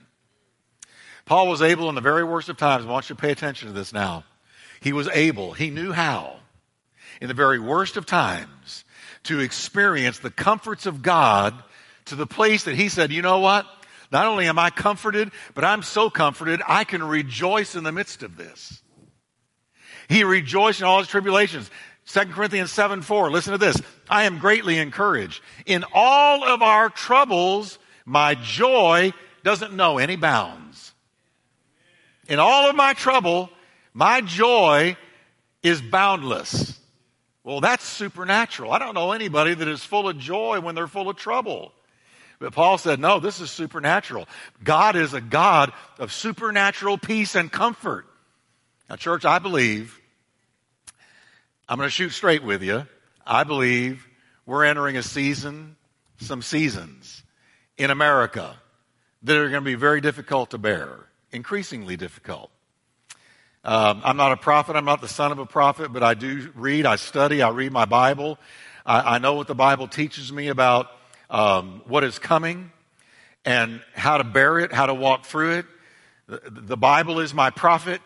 Paul 1.24 1.48
was 1.48 1.62
able 1.62 1.88
in 1.88 1.94
the 1.94 2.00
very 2.00 2.24
worst 2.24 2.48
of 2.48 2.56
times, 2.56 2.84
I 2.84 2.88
want 2.88 3.10
you 3.10 3.16
to 3.16 3.20
pay 3.20 3.32
attention 3.32 3.68
to 3.68 3.74
this 3.74 3.92
now. 3.92 4.24
He 4.80 4.92
was 4.92 5.08
able, 5.08 5.52
he 5.52 5.70
knew 5.70 5.92
how, 5.92 6.36
in 7.20 7.28
the 7.28 7.34
very 7.34 7.58
worst 7.58 7.96
of 7.96 8.06
times, 8.06 8.84
to 9.28 9.40
experience 9.40 10.18
the 10.18 10.30
comforts 10.30 10.86
of 10.86 11.02
God 11.02 11.54
to 12.06 12.14
the 12.14 12.26
place 12.26 12.64
that 12.64 12.74
he 12.74 12.88
said, 12.88 13.12
you 13.12 13.22
know 13.22 13.40
what? 13.40 13.66
Not 14.10 14.26
only 14.26 14.46
am 14.46 14.58
I 14.58 14.70
comforted, 14.70 15.30
but 15.54 15.64
I'm 15.64 15.82
so 15.82 16.08
comforted, 16.08 16.62
I 16.66 16.84
can 16.84 17.02
rejoice 17.02 17.76
in 17.76 17.84
the 17.84 17.92
midst 17.92 18.22
of 18.22 18.38
this. 18.38 18.82
He 20.08 20.24
rejoiced 20.24 20.80
in 20.80 20.86
all 20.86 20.98
his 21.00 21.08
tribulations. 21.08 21.70
2 22.06 22.20
Corinthians 22.26 22.72
7 22.72 23.02
4. 23.02 23.30
Listen 23.30 23.52
to 23.52 23.58
this. 23.58 23.80
I 24.08 24.24
am 24.24 24.38
greatly 24.38 24.78
encouraged. 24.78 25.42
In 25.66 25.84
all 25.92 26.42
of 26.42 26.62
our 26.62 26.88
troubles, 26.88 27.78
my 28.06 28.34
joy 28.34 29.12
doesn't 29.44 29.74
know 29.74 29.98
any 29.98 30.16
bounds. 30.16 30.94
In 32.28 32.38
all 32.38 32.70
of 32.70 32.76
my 32.76 32.94
trouble, 32.94 33.50
my 33.92 34.22
joy 34.22 34.96
is 35.62 35.82
boundless. 35.82 36.77
Well, 37.48 37.62
that's 37.62 37.82
supernatural. 37.82 38.72
I 38.72 38.78
don't 38.78 38.92
know 38.92 39.12
anybody 39.12 39.54
that 39.54 39.68
is 39.68 39.82
full 39.82 40.06
of 40.06 40.18
joy 40.18 40.60
when 40.60 40.74
they're 40.74 40.86
full 40.86 41.08
of 41.08 41.16
trouble. 41.16 41.72
But 42.38 42.52
Paul 42.52 42.76
said, 42.76 43.00
no, 43.00 43.20
this 43.20 43.40
is 43.40 43.50
supernatural. 43.50 44.28
God 44.62 44.96
is 44.96 45.14
a 45.14 45.22
God 45.22 45.72
of 45.98 46.12
supernatural 46.12 46.98
peace 46.98 47.34
and 47.34 47.50
comfort. 47.50 48.04
Now, 48.90 48.96
church, 48.96 49.24
I 49.24 49.38
believe, 49.38 49.98
I'm 51.66 51.78
going 51.78 51.86
to 51.86 51.90
shoot 51.90 52.10
straight 52.10 52.44
with 52.44 52.62
you. 52.62 52.86
I 53.26 53.44
believe 53.44 54.06
we're 54.44 54.66
entering 54.66 54.98
a 54.98 55.02
season, 55.02 55.76
some 56.18 56.42
seasons 56.42 57.22
in 57.78 57.90
America 57.90 58.56
that 59.22 59.38
are 59.38 59.48
going 59.48 59.64
to 59.64 59.70
be 59.70 59.74
very 59.74 60.02
difficult 60.02 60.50
to 60.50 60.58
bear, 60.58 61.06
increasingly 61.32 61.96
difficult. 61.96 62.50
Um, 63.68 64.00
I'm 64.02 64.16
not 64.16 64.32
a 64.32 64.38
prophet. 64.38 64.76
I'm 64.76 64.86
not 64.86 65.02
the 65.02 65.08
son 65.08 65.30
of 65.30 65.38
a 65.38 65.44
prophet, 65.44 65.92
but 65.92 66.02
I 66.02 66.14
do 66.14 66.50
read, 66.54 66.86
I 66.86 66.96
study, 66.96 67.42
I 67.42 67.50
read 67.50 67.70
my 67.70 67.84
Bible. 67.84 68.38
I, 68.86 69.16
I 69.16 69.18
know 69.18 69.34
what 69.34 69.46
the 69.46 69.54
Bible 69.54 69.88
teaches 69.88 70.32
me 70.32 70.48
about 70.48 70.86
um, 71.28 71.82
what 71.86 72.02
is 72.02 72.18
coming 72.18 72.72
and 73.44 73.82
how 73.92 74.16
to 74.16 74.24
bear 74.24 74.58
it, 74.58 74.72
how 74.72 74.86
to 74.86 74.94
walk 74.94 75.26
through 75.26 75.58
it. 75.58 75.66
The, 76.28 76.40
the 76.46 76.76
Bible 76.78 77.20
is 77.20 77.34
my 77.34 77.50
prophet. 77.50 78.00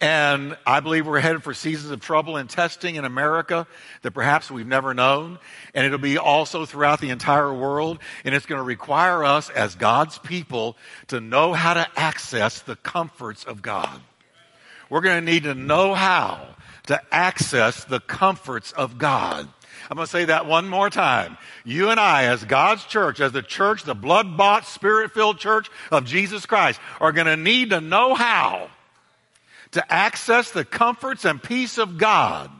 And 0.00 0.56
I 0.66 0.80
believe 0.80 1.06
we're 1.06 1.20
headed 1.20 1.42
for 1.42 1.52
seasons 1.52 1.90
of 1.90 2.00
trouble 2.00 2.38
and 2.38 2.48
testing 2.48 2.94
in 2.94 3.04
America 3.04 3.66
that 4.00 4.12
perhaps 4.12 4.50
we've 4.50 4.66
never 4.66 4.94
known. 4.94 5.38
And 5.74 5.84
it'll 5.84 5.98
be 5.98 6.16
also 6.16 6.64
throughout 6.64 7.02
the 7.02 7.10
entire 7.10 7.52
world. 7.52 7.98
And 8.24 8.34
it's 8.34 8.46
going 8.46 8.58
to 8.58 8.64
require 8.64 9.22
us 9.24 9.50
as 9.50 9.74
God's 9.74 10.16
people 10.18 10.78
to 11.08 11.20
know 11.20 11.52
how 11.52 11.74
to 11.74 11.86
access 11.96 12.62
the 12.62 12.76
comforts 12.76 13.44
of 13.44 13.60
God. 13.60 14.00
We're 14.88 15.02
going 15.02 15.24
to 15.24 15.32
need 15.32 15.42
to 15.42 15.54
know 15.54 15.92
how 15.92 16.48
to 16.86 17.00
access 17.12 17.84
the 17.84 18.00
comforts 18.00 18.72
of 18.72 18.96
God. 18.96 19.46
I'm 19.90 19.96
going 19.96 20.06
to 20.06 20.10
say 20.10 20.24
that 20.26 20.46
one 20.46 20.66
more 20.66 20.88
time. 20.88 21.36
You 21.64 21.90
and 21.90 22.00
I, 22.00 22.24
as 22.24 22.42
God's 22.44 22.84
church, 22.84 23.20
as 23.20 23.32
the 23.32 23.42
church, 23.42 23.84
the 23.84 23.94
blood 23.94 24.36
bought, 24.36 24.64
spirit 24.64 25.12
filled 25.12 25.38
church 25.38 25.70
of 25.90 26.06
Jesus 26.06 26.46
Christ, 26.46 26.80
are 27.00 27.12
going 27.12 27.26
to 27.26 27.36
need 27.36 27.70
to 27.70 27.80
know 27.82 28.14
how 28.14 28.70
to 29.72 29.92
access 29.92 30.50
the 30.50 30.64
comforts 30.64 31.24
and 31.24 31.42
peace 31.42 31.78
of 31.78 31.98
God. 31.98 32.50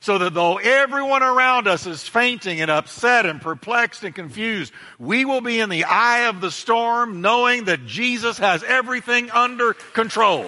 So 0.00 0.18
that 0.18 0.34
though 0.34 0.58
everyone 0.58 1.22
around 1.22 1.66
us 1.66 1.86
is 1.86 2.06
fainting 2.06 2.60
and 2.60 2.70
upset 2.70 3.24
and 3.24 3.40
perplexed 3.40 4.04
and 4.04 4.14
confused, 4.14 4.70
we 4.98 5.24
will 5.24 5.40
be 5.40 5.60
in 5.60 5.70
the 5.70 5.84
eye 5.84 6.26
of 6.28 6.42
the 6.42 6.50
storm 6.50 7.22
knowing 7.22 7.64
that 7.64 7.86
Jesus 7.86 8.36
has 8.36 8.62
everything 8.62 9.30
under 9.30 9.72
control. 9.72 10.46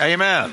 Amen. 0.00 0.52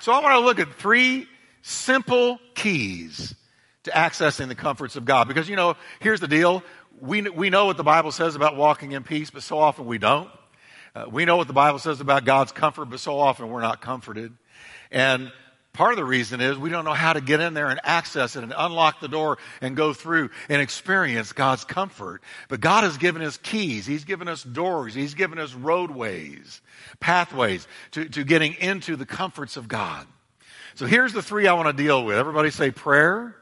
So 0.00 0.12
I 0.12 0.20
want 0.20 0.34
to 0.34 0.40
look 0.40 0.58
at 0.58 0.74
three 0.74 1.26
simple 1.62 2.38
keys 2.54 3.34
to 3.84 3.90
accessing 3.90 4.48
the 4.48 4.54
comforts 4.54 4.96
of 4.96 5.06
God. 5.06 5.26
Because, 5.26 5.48
you 5.48 5.56
know, 5.56 5.76
here's 6.00 6.20
the 6.20 6.28
deal. 6.28 6.62
We, 7.00 7.22
we 7.22 7.48
know 7.48 7.64
what 7.64 7.78
the 7.78 7.82
Bible 7.82 8.12
says 8.12 8.36
about 8.36 8.56
walking 8.56 8.92
in 8.92 9.02
peace, 9.04 9.30
but 9.30 9.42
so 9.42 9.58
often 9.58 9.86
we 9.86 9.96
don't. 9.96 10.28
Uh, 10.94 11.06
we 11.10 11.24
know 11.24 11.36
what 11.36 11.48
the 11.48 11.52
Bible 11.52 11.80
says 11.80 12.00
about 12.00 12.24
God's 12.24 12.52
comfort, 12.52 12.86
but 12.86 13.00
so 13.00 13.18
often 13.18 13.48
we're 13.48 13.60
not 13.60 13.80
comforted. 13.80 14.32
And 14.92 15.32
part 15.72 15.90
of 15.90 15.96
the 15.96 16.04
reason 16.04 16.40
is 16.40 16.56
we 16.56 16.70
don't 16.70 16.84
know 16.84 16.94
how 16.94 17.12
to 17.12 17.20
get 17.20 17.40
in 17.40 17.52
there 17.52 17.68
and 17.68 17.80
access 17.82 18.36
it 18.36 18.44
and 18.44 18.54
unlock 18.56 19.00
the 19.00 19.08
door 19.08 19.38
and 19.60 19.76
go 19.76 19.92
through 19.92 20.30
and 20.48 20.62
experience 20.62 21.32
God's 21.32 21.64
comfort. 21.64 22.22
But 22.48 22.60
God 22.60 22.84
has 22.84 22.96
given 22.96 23.22
us 23.22 23.36
keys. 23.38 23.86
He's 23.86 24.04
given 24.04 24.28
us 24.28 24.44
doors. 24.44 24.94
He's 24.94 25.14
given 25.14 25.40
us 25.40 25.52
roadways 25.52 26.60
pathways 27.00 27.66
to, 27.92 28.08
to 28.10 28.22
getting 28.22 28.54
into 28.54 28.94
the 28.94 29.06
comforts 29.06 29.56
of 29.56 29.66
God. 29.66 30.06
So 30.76 30.86
here's 30.86 31.12
the 31.12 31.22
three 31.22 31.48
I 31.48 31.54
want 31.54 31.76
to 31.76 31.82
deal 31.82 32.04
with. 32.04 32.16
Everybody 32.16 32.50
say 32.50 32.70
prayer, 32.70 33.34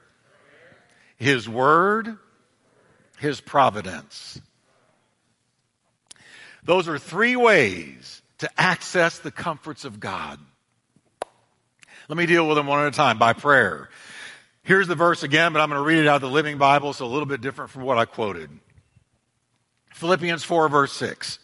His 1.17 1.47
Word, 1.47 2.17
His 3.19 3.43
providence. 3.43 4.41
Those 6.65 6.89
are 6.89 6.99
three 6.99 7.37
ways 7.37 8.23
to 8.39 8.51
access 8.61 9.19
the 9.19 9.31
comforts 9.31 9.85
of 9.85 10.01
God. 10.01 10.39
Let 12.09 12.17
me 12.17 12.27
deal 12.27 12.47
with 12.47 12.57
them 12.57 12.67
one 12.67 12.81
at 12.81 12.89
a 12.89 12.97
time 12.97 13.19
by 13.19 13.33
prayer. 13.33 13.89
Here's 14.65 14.87
the 14.87 14.95
verse 14.95 15.23
again, 15.23 15.53
but 15.53 15.61
I'm 15.61 15.69
going 15.69 15.81
to 15.81 15.87
read 15.87 15.99
it 15.99 16.07
out 16.07 16.17
of 16.17 16.23
the 16.23 16.31
Living 16.31 16.59
Bible, 16.59 16.93
so 16.93 17.05
a 17.05 17.09
little 17.09 17.27
bit 17.27 17.41
different 17.41 17.71
from 17.71 17.83
what 17.83 17.99
I 17.99 18.05
quoted. 18.05 18.51
Philippians 19.95 20.45
4, 20.45 20.69
verse 20.69 20.93
6. 20.93 21.39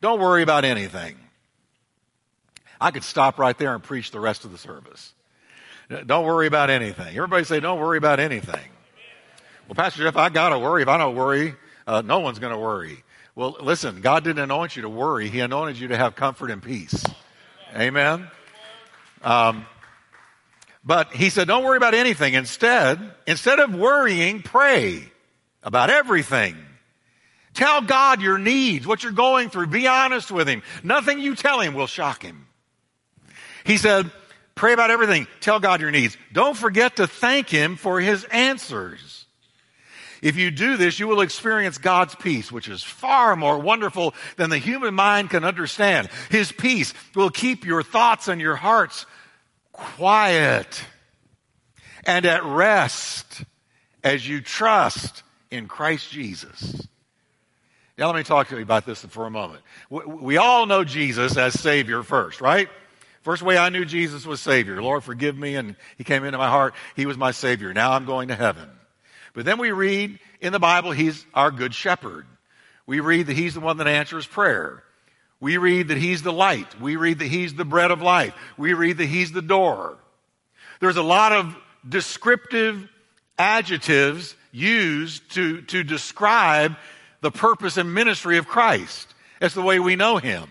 Don't 0.00 0.20
worry 0.20 0.42
about 0.42 0.64
anything. 0.64 1.16
I 2.80 2.90
could 2.90 3.04
stop 3.04 3.38
right 3.38 3.56
there 3.56 3.74
and 3.74 3.82
preach 3.82 4.10
the 4.10 4.20
rest 4.20 4.44
of 4.44 4.52
the 4.52 4.58
service. 4.58 5.12
Don't 6.06 6.24
worry 6.26 6.46
about 6.46 6.68
anything. 6.68 7.16
Everybody 7.16 7.44
say, 7.44 7.60
don't 7.60 7.80
worry 7.80 7.98
about 7.98 8.20
anything. 8.20 8.68
Well, 9.66 9.74
Pastor 9.74 10.02
Jeff, 10.02 10.16
I 10.16 10.28
got 10.28 10.50
to 10.50 10.58
worry. 10.58 10.82
If 10.82 10.88
I 10.88 10.98
don't 10.98 11.16
worry, 11.16 11.54
uh, 11.86 12.02
no 12.04 12.20
one's 12.20 12.38
going 12.38 12.52
to 12.52 12.58
worry. 12.58 13.02
Well, 13.38 13.56
listen, 13.60 14.00
God 14.00 14.24
didn't 14.24 14.42
anoint 14.42 14.74
you 14.74 14.82
to 14.82 14.88
worry. 14.88 15.28
He 15.28 15.38
anointed 15.38 15.78
you 15.78 15.86
to 15.88 15.96
have 15.96 16.16
comfort 16.16 16.50
and 16.50 16.60
peace. 16.60 17.04
Amen. 17.72 18.28
Um, 19.22 19.64
but 20.84 21.12
he 21.12 21.30
said, 21.30 21.46
don't 21.46 21.62
worry 21.62 21.76
about 21.76 21.94
anything. 21.94 22.34
Instead, 22.34 22.98
instead 23.28 23.60
of 23.60 23.72
worrying, 23.72 24.42
pray 24.42 25.04
about 25.62 25.88
everything. 25.88 26.56
Tell 27.54 27.80
God 27.80 28.20
your 28.22 28.38
needs, 28.38 28.88
what 28.88 29.04
you're 29.04 29.12
going 29.12 29.50
through. 29.50 29.68
Be 29.68 29.86
honest 29.86 30.32
with 30.32 30.48
Him. 30.48 30.64
Nothing 30.82 31.20
you 31.20 31.36
tell 31.36 31.60
Him 31.60 31.74
will 31.74 31.86
shock 31.86 32.24
Him. 32.24 32.44
He 33.62 33.76
said, 33.76 34.10
pray 34.56 34.72
about 34.72 34.90
everything. 34.90 35.28
Tell 35.38 35.60
God 35.60 35.80
your 35.80 35.92
needs. 35.92 36.16
Don't 36.32 36.56
forget 36.56 36.96
to 36.96 37.06
thank 37.06 37.48
Him 37.48 37.76
for 37.76 38.00
His 38.00 38.24
answers. 38.24 39.17
If 40.22 40.36
you 40.36 40.50
do 40.50 40.76
this, 40.76 40.98
you 40.98 41.08
will 41.08 41.20
experience 41.20 41.78
God's 41.78 42.14
peace, 42.14 42.50
which 42.50 42.68
is 42.68 42.82
far 42.82 43.36
more 43.36 43.58
wonderful 43.58 44.14
than 44.36 44.50
the 44.50 44.58
human 44.58 44.94
mind 44.94 45.30
can 45.30 45.44
understand. 45.44 46.08
His 46.30 46.52
peace 46.52 46.94
will 47.14 47.30
keep 47.30 47.64
your 47.64 47.82
thoughts 47.82 48.28
and 48.28 48.40
your 48.40 48.56
hearts 48.56 49.06
quiet 49.72 50.84
and 52.04 52.24
at 52.26 52.44
rest 52.44 53.44
as 54.02 54.28
you 54.28 54.40
trust 54.40 55.22
in 55.50 55.68
Christ 55.68 56.10
Jesus. 56.10 56.88
Now, 57.96 58.06
let 58.06 58.16
me 58.16 58.22
talk 58.22 58.48
to 58.48 58.56
you 58.56 58.62
about 58.62 58.86
this 58.86 59.04
for 59.04 59.26
a 59.26 59.30
moment. 59.30 59.62
We, 59.90 60.36
all 60.36 60.66
know 60.66 60.84
Jesus 60.84 61.36
as 61.36 61.58
Savior 61.58 62.04
first, 62.04 62.40
right? 62.40 62.68
First 63.22 63.42
way 63.42 63.58
I 63.58 63.70
knew 63.70 63.84
Jesus 63.84 64.24
was 64.24 64.40
Savior. 64.40 64.80
Lord, 64.80 65.02
forgive 65.02 65.36
me. 65.36 65.56
And 65.56 65.74
He 65.96 66.04
came 66.04 66.24
into 66.24 66.38
my 66.38 66.48
heart. 66.48 66.74
He 66.94 67.06
was 67.06 67.18
my 67.18 67.32
Savior. 67.32 67.74
Now 67.74 67.92
I'm 67.92 68.04
going 68.04 68.28
to 68.28 68.36
heaven. 68.36 68.70
But 69.38 69.44
then 69.44 69.58
we 69.58 69.70
read 69.70 70.18
in 70.40 70.52
the 70.52 70.58
Bible, 70.58 70.90
He's 70.90 71.24
our 71.32 71.52
good 71.52 71.72
shepherd. 71.72 72.26
We 72.88 72.98
read 72.98 73.28
that 73.28 73.36
He's 73.36 73.54
the 73.54 73.60
one 73.60 73.76
that 73.76 73.86
answers 73.86 74.26
prayer. 74.26 74.82
We 75.38 75.58
read 75.58 75.86
that 75.88 75.96
He's 75.96 76.22
the 76.22 76.32
light. 76.32 76.80
We 76.80 76.96
read 76.96 77.20
that 77.20 77.28
He's 77.28 77.54
the 77.54 77.64
bread 77.64 77.92
of 77.92 78.02
life. 78.02 78.34
We 78.56 78.74
read 78.74 78.98
that 78.98 79.06
He's 79.06 79.30
the 79.30 79.40
door. 79.40 79.96
There's 80.80 80.96
a 80.96 81.04
lot 81.04 81.30
of 81.30 81.56
descriptive 81.88 82.90
adjectives 83.38 84.34
used 84.50 85.30
to, 85.34 85.62
to 85.62 85.84
describe 85.84 86.74
the 87.20 87.30
purpose 87.30 87.76
and 87.76 87.94
ministry 87.94 88.38
of 88.38 88.48
Christ. 88.48 89.06
That's 89.38 89.54
the 89.54 89.62
way 89.62 89.78
we 89.78 89.94
know 89.94 90.16
Him. 90.16 90.48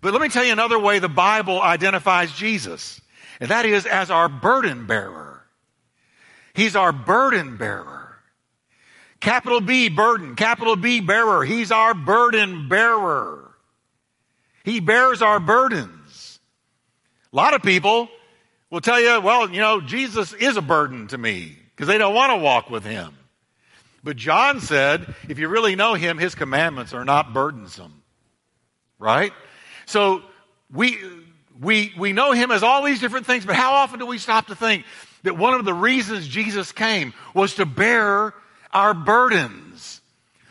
But 0.00 0.14
let 0.14 0.22
me 0.22 0.30
tell 0.30 0.46
you 0.46 0.52
another 0.52 0.78
way 0.78 0.98
the 0.98 1.10
Bible 1.10 1.60
identifies 1.60 2.32
Jesus, 2.32 3.02
and 3.38 3.50
that 3.50 3.66
is 3.66 3.84
as 3.84 4.10
our 4.10 4.30
burden 4.30 4.86
bearer. 4.86 5.31
He's 6.54 6.76
our 6.76 6.92
burden 6.92 7.56
bearer. 7.56 8.16
Capital 9.20 9.60
B, 9.60 9.88
burden. 9.88 10.34
Capital 10.34 10.76
B, 10.76 11.00
bearer. 11.00 11.44
He's 11.44 11.70
our 11.70 11.94
burden 11.94 12.68
bearer. 12.68 13.50
He 14.64 14.80
bears 14.80 15.22
our 15.22 15.40
burdens. 15.40 16.40
A 17.32 17.36
lot 17.36 17.54
of 17.54 17.62
people 17.62 18.08
will 18.70 18.80
tell 18.80 19.00
you, 19.00 19.20
well, 19.20 19.50
you 19.50 19.60
know, 19.60 19.80
Jesus 19.80 20.32
is 20.32 20.56
a 20.56 20.62
burden 20.62 21.06
to 21.08 21.18
me 21.18 21.56
because 21.74 21.88
they 21.88 21.98
don't 21.98 22.14
want 22.14 22.30
to 22.32 22.36
walk 22.36 22.68
with 22.68 22.84
him. 22.84 23.16
But 24.04 24.16
John 24.16 24.60
said, 24.60 25.14
if 25.28 25.38
you 25.38 25.48
really 25.48 25.76
know 25.76 25.94
him, 25.94 26.18
his 26.18 26.34
commandments 26.34 26.92
are 26.92 27.04
not 27.04 27.32
burdensome. 27.32 28.02
Right? 28.98 29.32
So 29.86 30.22
we, 30.72 30.98
we, 31.60 31.92
we 31.96 32.12
know 32.12 32.32
him 32.32 32.50
as 32.50 32.62
all 32.62 32.82
these 32.82 33.00
different 33.00 33.26
things, 33.26 33.46
but 33.46 33.54
how 33.54 33.72
often 33.74 33.98
do 33.98 34.06
we 34.06 34.18
stop 34.18 34.48
to 34.48 34.56
think 34.56 34.84
that 35.22 35.36
one 35.36 35.54
of 35.54 35.64
the 35.64 35.74
reasons 35.74 36.26
Jesus 36.26 36.72
came 36.72 37.12
was 37.34 37.54
to 37.56 37.66
bear 37.66 38.34
our 38.72 38.94
burdens? 38.94 40.00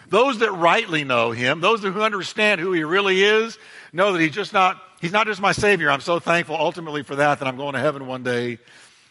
Those 0.10 0.40
that 0.40 0.52
rightly 0.52 1.04
know 1.04 1.32
him, 1.32 1.62
those 1.62 1.82
who 1.82 2.02
understand 2.02 2.60
who 2.60 2.74
he 2.74 2.84
really 2.84 3.24
is, 3.24 3.58
know 3.94 4.12
that 4.12 4.22
he's 4.22 4.34
just 4.34 4.52
not, 4.52 4.82
he's 5.00 5.14
not 5.14 5.26
just 5.26 5.40
my 5.40 5.54
savior. 5.54 5.90
I'm 5.90 6.02
so 6.02 6.20
thankful 6.20 6.56
ultimately 6.56 7.04
for 7.04 7.16
that, 7.16 7.40
that 7.40 7.48
I'm 7.48 7.56
going 7.56 7.74
to 7.74 7.80
heaven 7.80 8.08
one 8.08 8.24
day. 8.24 8.60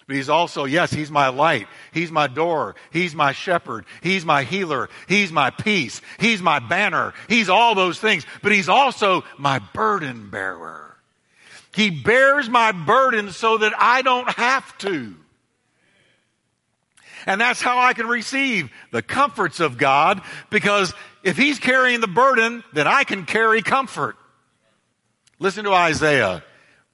But 0.07 0.17
he's 0.17 0.29
also, 0.29 0.65
yes, 0.65 0.93
he's 0.93 1.11
my 1.11 1.29
light. 1.29 1.69
He's 1.93 2.11
my 2.11 2.27
door. 2.27 2.75
He's 2.91 3.15
my 3.15 3.33
shepherd. 3.33 3.85
He's 4.03 4.25
my 4.25 4.43
healer. 4.43 4.91
He's 5.07 5.31
my 5.31 5.51
peace. 5.51 6.03
He's 6.19 6.43
my 6.43 6.59
banner. 6.59 7.15
He's 7.29 7.49
all 7.49 7.75
those 7.75 8.01
things. 8.01 8.27
But 8.43 8.51
he's 8.53 8.69
also 8.69 9.23
my 9.39 9.61
burden 9.73 10.29
bearer. 10.29 10.97
He 11.73 11.91
bears 11.91 12.49
my 12.49 12.73
burden 12.73 13.31
so 13.31 13.59
that 13.59 13.73
I 13.79 14.03
don't 14.03 14.29
have 14.31 14.77
to. 14.79 15.15
And 17.27 17.41
that's 17.41 17.61
how 17.61 17.79
I 17.79 17.93
can 17.93 18.07
receive 18.07 18.71
the 18.91 19.03
comforts 19.03 19.61
of 19.61 19.79
God 19.79 20.23
because 20.51 20.95
if 21.23 21.37
he's 21.37 21.59
carrying 21.59 22.01
the 22.01 22.09
burden, 22.09 22.65
then 22.73 22.87
I 22.87 23.05
can 23.05 23.27
carry 23.27 23.63
comfort. 23.63 24.17
Listen 25.39 25.65
to 25.65 25.73
Isaiah 25.73 26.43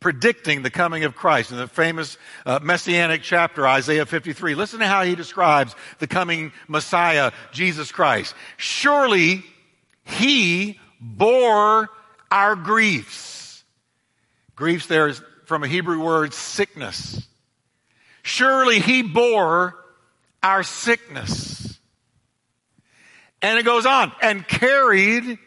predicting 0.01 0.63
the 0.63 0.71
coming 0.71 1.05
of 1.05 1.17
Christ 1.17 1.51
in 1.51 1.57
the 1.57 1.67
famous 1.67 2.19
uh, 2.45 2.61
messianic 2.63 3.23
chapter, 3.23 3.67
Isaiah 3.67 4.07
53. 4.07 4.55
Listen 4.55 4.81
to 4.81 4.87
how 4.87 5.03
he 5.03 5.15
describes 5.15 5.75
the 5.99 6.07
coming 6.07 6.53
Messiah, 6.69 7.33
Jesus 7.51 7.91
Christ. 7.91 8.35
Surely 8.57 9.43
he 10.05 10.79
bore 11.01 11.89
our 12.31 12.57
griefs. 12.57 13.65
Griefs 14.55 14.87
there 14.87 15.09
is 15.09 15.23
from 15.45 15.65
a 15.65 15.69
Hebrew 15.69 16.01
word, 16.01 16.35
sickness. 16.35 17.27
Surely 18.23 18.81
he 18.81 19.03
bore 19.03 19.75
our 20.47 20.63
sickness. 20.63 21.79
And 23.43 23.59
it 23.59 23.65
goes 23.65 23.87
on, 23.87 24.13
and 24.23 24.47
carried 24.47 25.39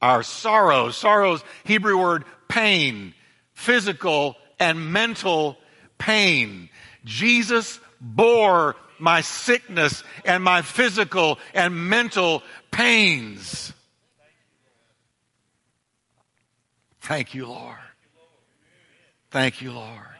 our 0.00 0.22
sorrows. 0.22 0.96
Sorrows, 0.96 1.44
Hebrew 1.64 1.98
word, 1.98 2.24
pain 2.48 3.14
physical 3.54 4.36
and 4.60 4.92
mental 4.92 5.56
pain. 5.96 6.68
Jesus 7.04 7.80
bore 8.00 8.76
my 8.98 9.22
sickness 9.22 10.04
and 10.24 10.44
my 10.44 10.62
physical 10.62 11.38
and 11.54 11.88
mental 11.88 12.42
pains. 12.70 13.72
Thank 17.00 17.34
you, 17.34 17.46
Lord. 17.46 17.76
Thank 19.30 19.62
you, 19.62 19.72
Lord. 19.72 20.13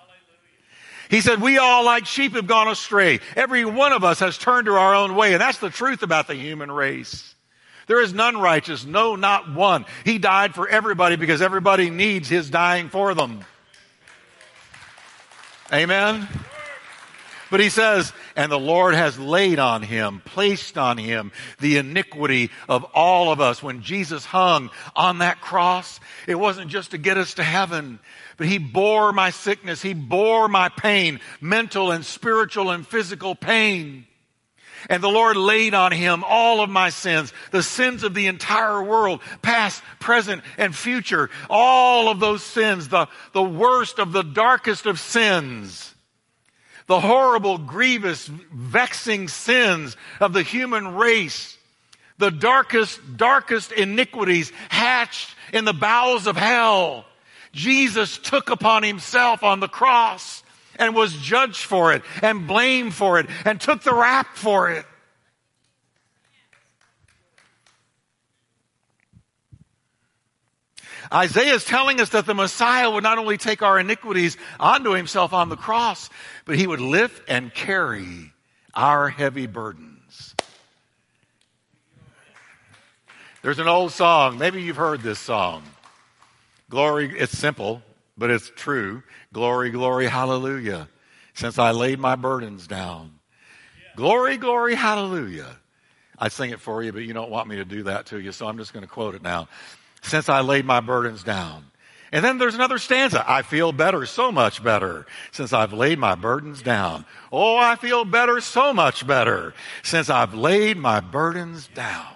He 1.11 1.21
said, 1.21 1.41
we 1.41 1.59
all 1.59 1.85
like 1.85 2.07
sheep 2.07 2.35
have 2.35 2.47
gone 2.47 2.69
astray. 2.69 3.21
Every 3.37 3.65
one 3.65 3.93
of 3.93 4.05
us 4.05 4.21
has 4.21 4.39
turned 4.39 4.67
to 4.67 4.73
our 4.73 4.95
own 4.95 5.15
way. 5.15 5.33
And 5.33 5.41
that's 5.41 5.59
the 5.59 5.71
truth 5.71 6.03
about 6.03 6.27
the 6.27 6.35
human 6.35 6.71
race. 6.71 7.35
There 7.87 8.01
is 8.01 8.15
none 8.15 8.39
righteous, 8.39 8.87
no, 8.87 9.15
not 9.15 9.53
one. 9.53 9.85
He 10.05 10.19
died 10.19 10.55
for 10.55 10.67
everybody 10.67 11.17
because 11.17 11.43
everybody 11.43 11.91
needs 11.91 12.29
his 12.29 12.49
dying 12.49 12.89
for 12.89 13.15
them. 13.15 13.45
Amen. 15.73 16.27
But 17.51 17.61
he 17.61 17.69
says, 17.69 18.13
and 18.37 18.51
the 18.51 18.59
Lord 18.59 18.95
has 18.95 19.19
laid 19.19 19.59
on 19.59 19.83
him, 19.83 20.23
placed 20.25 20.77
on 20.77 20.99
him 20.99 21.33
the 21.61 21.77
iniquity 21.77 22.51
of 22.69 22.85
all 22.95 23.31
of 23.31 23.41
us. 23.41 23.63
When 23.63 23.83
Jesus 23.83 24.25
hung 24.25 24.71
on 24.97 25.19
that 25.19 25.41
cross, 25.41 26.01
it 26.27 26.35
wasn't 26.35 26.71
just 26.71 26.91
to 26.91 26.99
get 26.99 27.17
us 27.17 27.35
to 27.35 27.45
heaven, 27.45 28.01
but 28.37 28.47
he 28.47 28.59
bore 28.59 29.13
my 29.13 29.31
sickness. 29.31 29.83
He 29.83 29.95
bore 29.95 30.49
my 30.49 30.69
pain, 30.69 31.21
mental 31.41 31.93
and 31.93 32.05
spiritual 32.05 32.71
and 32.71 32.87
physical 32.87 33.35
pain. 33.35 34.07
And 34.91 35.03
the 35.03 35.09
Lord 35.09 35.37
laid 35.37 35.73
on 35.73 35.93
him 35.93 36.25
all 36.27 36.61
of 36.61 36.69
my 36.69 36.91
sins, 36.91 37.33
the 37.53 37.63
sins 37.63 38.03
of 38.03 38.13
the 38.13 38.27
entire 38.27 38.83
world, 38.83 39.23
past, 39.41 39.83
present, 39.99 40.43
and 40.59 40.75
future. 40.75 41.31
All 41.49 42.11
of 42.11 42.21
those 42.21 42.43
sins, 42.43 42.89
the, 42.89 43.09
the 43.33 43.43
worst 43.43 43.99
of 43.99 44.13
the 44.13 44.23
darkest 44.23 44.85
of 44.85 45.01
sins. 45.01 45.94
The 46.87 47.01
horrible, 47.01 47.59
grievous, 47.59 48.27
vexing 48.27 49.29
sins 49.29 49.97
of 50.21 50.33
the 50.33 50.43
human 50.43 50.95
race. 50.95 51.57
The 52.19 52.31
darkest, 52.31 53.01
darkest 53.17 53.73
iniquities 53.73 54.53
hatched 54.69 55.35
in 55.53 55.65
the 55.65 55.73
bowels 55.73 56.27
of 56.27 56.37
hell. 56.37 57.07
Jesus 57.53 58.19
took 58.19 58.51
upon 58.51 58.83
himself 58.83 59.43
on 59.43 59.61
the 59.61 59.69
cross 59.69 60.43
and 60.77 60.95
was 60.95 61.15
judged 61.15 61.65
for 61.65 61.93
it 61.93 62.03
and 62.23 62.47
blamed 62.47 62.95
for 62.95 63.19
it 63.19 63.27
and 63.45 63.61
took 63.61 63.83
the 63.83 63.95
rap 63.95 64.37
for 64.37 64.71
it. 64.71 64.85
Isaiah 71.15 71.55
is 71.55 71.65
telling 71.65 72.01
us 72.01 72.09
that 72.11 72.27
the 72.27 72.35
Messiah 72.35 72.91
would 72.91 73.05
not 73.05 73.19
only 73.19 73.39
take 73.39 73.63
our 73.63 73.79
iniquities 73.79 74.37
onto 74.59 74.91
himself 74.91 75.33
on 75.33 75.49
the 75.49 75.57
cross, 75.57 76.11
but 76.45 76.57
he 76.57 76.67
would 76.67 76.81
lift 76.81 77.23
and 77.29 77.55
carry 77.55 78.33
our 78.75 79.09
heavy 79.09 79.47
burdens. 79.47 80.35
There's 83.43 83.61
an 83.61 83.69
old 83.69 83.93
song. 83.93 84.39
Maybe 84.39 84.63
you've 84.63 84.77
heard 84.77 85.03
this 85.03 85.21
song. 85.21 85.63
Glory, 86.69 87.17
it's 87.17 87.37
simple, 87.37 87.83
but 88.19 88.31
it's 88.31 88.51
true. 88.57 89.03
Glory, 89.33 89.71
glory, 89.71 90.07
hallelujah. 90.07 90.89
Since 91.35 91.59
I 91.59 91.71
laid 91.71 92.01
my 92.01 92.17
burdens 92.17 92.67
down. 92.67 93.21
Glory, 93.97 94.37
glory, 94.37 94.75
hallelujah. 94.75 95.59
I 96.19 96.29
sing 96.29 96.51
it 96.51 96.61
for 96.61 96.83
you, 96.83 96.93
but 96.93 97.03
you 97.03 97.13
don't 97.13 97.31
want 97.31 97.49
me 97.49 97.57
to 97.57 97.65
do 97.65 97.85
that 97.85 98.07
to 98.07 98.19
you, 98.19 98.33
so 98.33 98.49
I'm 98.49 98.57
just 98.57 98.73
going 98.73 98.85
to 98.85 98.91
quote 98.91 99.15
it 99.15 99.23
now. 99.23 99.49
Since 100.05 100.29
I 100.29 100.41
laid 100.43 100.65
my 100.65 100.81
burdens 100.81 101.23
down. 101.23 101.65
And 102.13 102.25
then 102.25 102.39
there's 102.39 102.55
another 102.55 102.79
stanza. 102.79 103.25
I 103.29 103.43
feel 103.43 103.73
better, 103.73 104.07
so 104.07 104.31
much 104.31 104.63
better, 104.63 105.05
since 105.33 105.53
I've 105.53 105.73
laid 105.73 105.99
my 105.99 106.15
burdens 106.15 106.63
down. 106.63 107.05
Oh, 107.33 107.57
I 107.57 107.75
feel 107.75 108.05
better, 108.05 108.41
so 108.41 108.73
much 108.73 109.05
better, 109.05 109.53
since 109.83 110.09
I've 110.09 110.33
laid 110.33 110.77
my 110.77 111.01
burdens 111.01 111.67
down. 111.75 112.15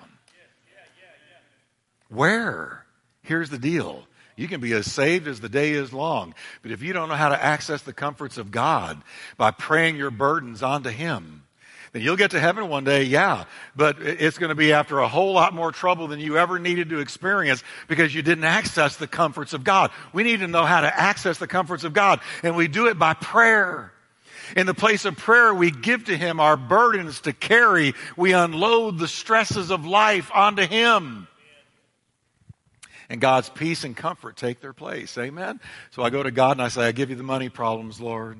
Where? 2.10 2.84
Here's 3.22 3.50
the 3.50 3.58
deal. 3.58 4.04
You 4.36 4.46
can 4.46 4.60
be 4.60 4.72
as 4.72 4.90
saved 4.90 5.26
as 5.26 5.40
the 5.40 5.48
day 5.48 5.72
is 5.72 5.92
long. 5.92 6.32
But 6.62 6.70
if 6.70 6.80
you 6.80 6.92
don't 6.92 7.08
know 7.08 7.16
how 7.16 7.30
to 7.30 7.44
access 7.44 7.82
the 7.82 7.92
comforts 7.92 8.38
of 8.38 8.52
God 8.52 9.02
by 9.36 9.50
praying 9.50 9.96
your 9.96 10.12
burdens 10.12 10.62
onto 10.62 10.90
Him, 10.90 11.42
then 11.98 12.04
you'll 12.04 12.16
get 12.16 12.30
to 12.30 12.38
heaven 12.38 12.68
one 12.68 12.84
day, 12.84 13.02
yeah, 13.02 13.44
but 13.74 14.00
it's 14.00 14.38
going 14.38 14.50
to 14.50 14.54
be 14.54 14.72
after 14.72 15.00
a 15.00 15.08
whole 15.08 15.32
lot 15.32 15.52
more 15.52 15.72
trouble 15.72 16.06
than 16.06 16.20
you 16.20 16.38
ever 16.38 16.60
needed 16.60 16.90
to 16.90 17.00
experience 17.00 17.64
because 17.88 18.14
you 18.14 18.22
didn't 18.22 18.44
access 18.44 18.96
the 18.96 19.08
comforts 19.08 19.52
of 19.52 19.64
God. 19.64 19.90
We 20.12 20.22
need 20.22 20.40
to 20.40 20.46
know 20.46 20.64
how 20.64 20.80
to 20.80 21.00
access 21.00 21.38
the 21.38 21.48
comforts 21.48 21.82
of 21.82 21.92
God, 21.92 22.20
and 22.44 22.54
we 22.54 22.68
do 22.68 22.86
it 22.86 22.98
by 23.00 23.14
prayer. 23.14 23.92
In 24.56 24.66
the 24.66 24.74
place 24.74 25.04
of 25.04 25.16
prayer, 25.16 25.52
we 25.52 25.72
give 25.72 26.04
to 26.04 26.16
Him 26.16 26.38
our 26.38 26.56
burdens 26.56 27.22
to 27.22 27.32
carry. 27.32 27.94
We 28.16 28.32
unload 28.32 28.98
the 28.98 29.08
stresses 29.08 29.70
of 29.70 29.84
life 29.84 30.30
onto 30.32 30.66
Him. 30.66 31.26
and 33.10 33.20
God's 33.20 33.48
peace 33.48 33.82
and 33.82 33.96
comfort 33.96 34.36
take 34.36 34.60
their 34.60 34.72
place. 34.72 35.18
Amen? 35.18 35.60
So 35.90 36.02
I 36.02 36.10
go 36.10 36.22
to 36.22 36.30
God 36.30 36.52
and 36.52 36.62
I 36.62 36.68
say, 36.68 36.82
I 36.82 36.92
give 36.92 37.10
you 37.10 37.16
the 37.16 37.22
money 37.24 37.48
problems, 37.48 38.00
Lord. 38.00 38.38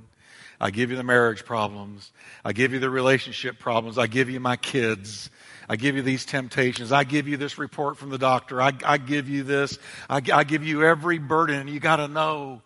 I 0.61 0.71
give 0.71 0.91
you 0.91 0.97
the 0.97 1.05
marriage 1.05 1.45
problems. 1.45 2.13
I 2.45 2.53
give 2.53 2.73
you 2.73 2.81
the 2.81 2.91
relationship 2.91 3.59
problems. 3.59 3.99
I 3.99 4.07
give 4.07 4.29
you 4.29 4.41
my 4.41 4.57
kids. 4.57 5.31
I 5.69 5.77
give 5.77 5.97
you 5.97 6.03
these 6.03 6.25
temptations. 6.25 6.91
I 6.93 7.05
give 7.05 7.29
you 7.29 7.37
this 7.37 7.59
report 7.59 7.97
from 7.97 8.11
the 8.11 8.19
doctor. 8.19 8.61
I, 8.61 8.73
I 8.85 8.99
give 8.99 9.29
you 9.29 9.45
this. 9.45 9.79
I, 10.09 10.21
I 10.33 10.45
give 10.45 10.65
you 10.65 10.83
every 10.83 11.19
burden. 11.19 11.69
You 11.69 11.79
got 11.79 11.97
to 11.97 12.09
know 12.09 12.63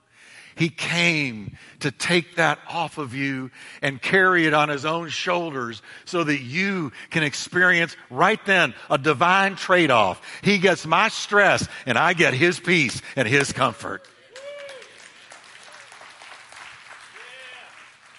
he 0.55 0.69
came 0.69 1.57
to 1.81 1.91
take 1.91 2.37
that 2.37 2.59
off 2.69 2.99
of 2.99 3.15
you 3.15 3.51
and 3.81 4.01
carry 4.01 4.47
it 4.47 4.55
on 4.55 4.69
his 4.69 4.85
own 4.85 5.09
shoulders 5.09 5.83
so 6.05 6.25
that 6.25 6.41
you 6.41 6.93
can 7.11 7.23
experience 7.23 7.97
right 8.11 8.45
then 8.47 8.75
a 8.91 8.99
divine 8.99 9.57
trade 9.57 9.91
off. 9.91 10.21
He 10.43 10.59
gets 10.59 10.87
my 10.87 11.09
stress 11.09 11.67
and 11.87 11.97
I 11.97 12.13
get 12.13 12.35
his 12.35 12.61
peace 12.61 13.01
and 13.17 13.27
his 13.27 13.53
comfort. 13.53 14.07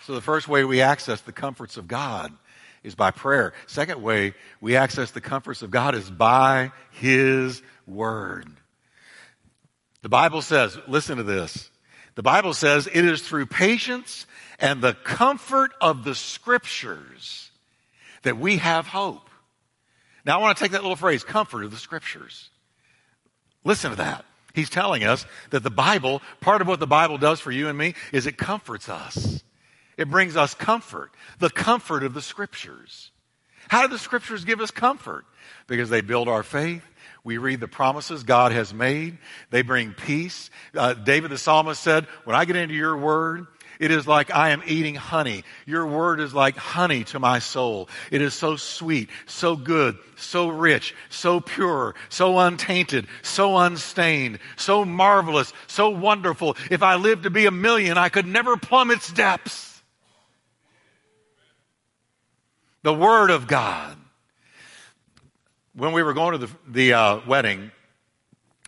So 0.05 0.13
the 0.13 0.21
first 0.21 0.49
way 0.49 0.65
we 0.65 0.81
access 0.81 1.21
the 1.21 1.31
comforts 1.31 1.77
of 1.77 1.87
God 1.87 2.33
is 2.83 2.93
by 2.93 3.11
prayer. 3.11 3.53
Second 3.67 4.01
way 4.01 4.33
we 4.59 4.75
access 4.75 5.11
the 5.11 5.21
comforts 5.21 5.61
of 5.61 5.71
God 5.71 5.95
is 5.95 6.09
by 6.09 6.73
his 6.91 7.61
word. 7.87 8.47
The 10.01 10.09
Bible 10.09 10.41
says, 10.41 10.77
listen 10.89 11.17
to 11.17 11.23
this. 11.23 11.71
The 12.15 12.23
Bible 12.23 12.53
says 12.53 12.87
it 12.87 13.05
is 13.05 13.21
through 13.21 13.45
patience 13.45 14.27
and 14.59 14.81
the 14.81 14.93
comfort 14.93 15.71
of 15.79 16.03
the 16.03 16.15
scriptures 16.15 17.49
that 18.23 18.37
we 18.37 18.57
have 18.57 18.87
hope. 18.87 19.29
Now 20.25 20.37
I 20.37 20.41
want 20.41 20.57
to 20.57 20.63
take 20.63 20.73
that 20.73 20.81
little 20.81 20.97
phrase, 20.97 21.23
comfort 21.23 21.63
of 21.63 21.71
the 21.71 21.77
scriptures. 21.77 22.49
Listen 23.63 23.91
to 23.91 23.97
that. 23.97 24.25
He's 24.53 24.69
telling 24.69 25.05
us 25.05 25.25
that 25.51 25.63
the 25.63 25.71
Bible, 25.71 26.21
part 26.41 26.61
of 26.61 26.67
what 26.67 26.81
the 26.81 26.87
Bible 26.87 27.17
does 27.17 27.39
for 27.39 27.51
you 27.51 27.69
and 27.69 27.77
me 27.77 27.95
is 28.11 28.27
it 28.27 28.37
comforts 28.37 28.89
us. 28.89 29.41
It 29.97 30.09
brings 30.09 30.35
us 30.35 30.53
comfort, 30.53 31.11
the 31.39 31.49
comfort 31.49 32.03
of 32.03 32.13
the 32.13 32.21
scriptures. 32.21 33.11
How 33.69 33.83
do 33.83 33.87
the 33.87 33.99
scriptures 33.99 34.45
give 34.45 34.59
us 34.59 34.71
comfort? 34.71 35.25
Because 35.67 35.89
they 35.89 36.01
build 36.01 36.27
our 36.27 36.43
faith, 36.43 36.83
we 37.23 37.37
read 37.37 37.61
the 37.61 37.67
promises 37.67 38.23
God 38.23 38.51
has 38.51 38.73
made. 38.73 39.17
They 39.49 39.61
bring 39.61 39.93
peace. 39.93 40.49
Uh, 40.75 40.93
David 40.93 41.31
the 41.31 41.37
psalmist 41.37 41.81
said, 41.81 42.05
when 42.25 42.35
I 42.35 42.43
get 42.45 42.57
into 42.57 42.75
your 42.75 42.97
word, 42.97 43.47
it 43.79 43.91
is 43.91 44.05
like 44.05 44.29
I 44.33 44.49
am 44.49 44.61
eating 44.67 44.95
honey. 44.95 45.43
Your 45.65 45.85
word 45.85 46.19
is 46.19 46.33
like 46.33 46.55
honey 46.57 47.05
to 47.05 47.19
my 47.19 47.39
soul. 47.39 47.89
It 48.11 48.21
is 48.21 48.33
so 48.33 48.55
sweet, 48.55 49.09
so 49.25 49.55
good, 49.55 49.97
so 50.15 50.49
rich, 50.49 50.93
so 51.09 51.39
pure, 51.39 51.95
so 52.09 52.39
untainted, 52.39 53.07
so 53.21 53.57
unstained, 53.57 54.39
so 54.57 54.85
marvelous, 54.85 55.53
so 55.67 55.89
wonderful. 55.89 56.55
If 56.69 56.83
I 56.83 56.95
lived 56.95 57.23
to 57.23 57.29
be 57.29 57.45
a 57.45 57.51
million, 57.51 57.97
I 57.97 58.09
could 58.09 58.27
never 58.27 58.57
plumb 58.57 58.91
its 58.91 59.11
depths. 59.11 59.72
The 62.83 62.93
word 62.93 63.31
of 63.31 63.47
God 63.47 63.97
when 65.75 65.91
we 65.91 66.03
were 66.03 66.13
going 66.13 66.39
to 66.39 66.47
the, 66.47 66.53
the 66.67 66.93
uh, 66.93 67.19
wedding, 67.27 67.71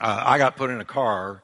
uh, 0.01 0.23
I 0.25 0.37
got 0.37 0.55
put 0.55 0.69
in 0.69 0.81
a 0.81 0.85
car 0.85 1.41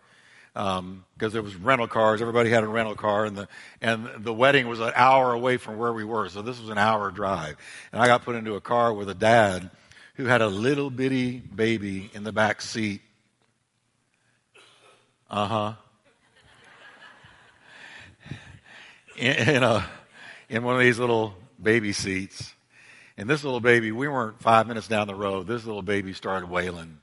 because 0.54 0.80
um, 0.80 1.06
there 1.18 1.42
was 1.42 1.56
rental 1.56 1.88
cars. 1.88 2.22
Everybody 2.22 2.50
had 2.50 2.64
a 2.64 2.68
rental 2.68 2.96
car, 2.96 3.26
and 3.26 3.38
the 3.38 3.48
and 3.82 4.10
the 4.18 4.34
wedding 4.34 4.68
was 4.68 4.80
an 4.80 4.92
hour 4.96 5.32
away 5.32 5.58
from 5.58 5.78
where 5.78 5.94
we 5.94 6.04
were. 6.04 6.28
So 6.30 6.42
this 6.42 6.60
was 6.60 6.70
an 6.70 6.78
hour 6.78 7.10
drive, 7.12 7.56
and 7.92 8.02
I 8.02 8.08
got 8.08 8.24
put 8.24 8.36
into 8.36 8.56
a 8.56 8.62
car 8.62 8.94
with 8.94 9.10
a 9.10 9.14
dad 9.14 9.70
who 10.16 10.26
had 10.26 10.42
a 10.42 10.48
little 10.48 10.90
bitty 10.90 11.40
baby 11.40 12.10
in 12.14 12.24
the 12.24 12.34
back 12.34 12.62
seat. 12.62 13.02
Uh 15.30 15.48
huh. 15.48 15.74
In, 19.16 19.50
in 19.50 19.64
a 19.64 19.86
in 20.50 20.64
one 20.64 20.76
of 20.76 20.82
these 20.82 21.00
little 21.00 21.34
baby 21.62 21.94
seats. 21.94 22.54
And 23.18 23.30
this 23.30 23.44
little 23.44 23.60
baby, 23.60 23.92
we 23.92 24.08
weren't 24.08 24.42
five 24.42 24.68
minutes 24.68 24.88
down 24.88 25.08
the 25.08 25.16
road. 25.16 25.48
This 25.48 25.66
little 25.66 25.82
baby 25.82 26.14
started 26.14 26.50
wailing. 26.50 27.00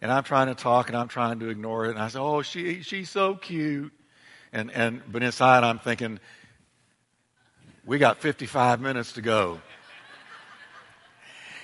And 0.00 0.12
I'm 0.12 0.24
trying 0.24 0.48
to 0.48 0.54
talk 0.54 0.88
and 0.88 0.96
I'm 0.96 1.08
trying 1.08 1.40
to 1.40 1.48
ignore 1.48 1.86
it. 1.86 1.90
And 1.90 1.98
I 1.98 2.08
said, 2.08 2.20
Oh, 2.20 2.42
she, 2.42 2.82
she's 2.82 3.08
so 3.08 3.34
cute. 3.34 3.92
And, 4.52 4.70
and, 4.70 5.02
but 5.10 5.22
inside 5.22 5.64
I'm 5.64 5.78
thinking, 5.78 6.20
we 7.86 7.98
got 7.98 8.18
55 8.18 8.80
minutes 8.80 9.12
to 9.12 9.22
go. 9.22 9.60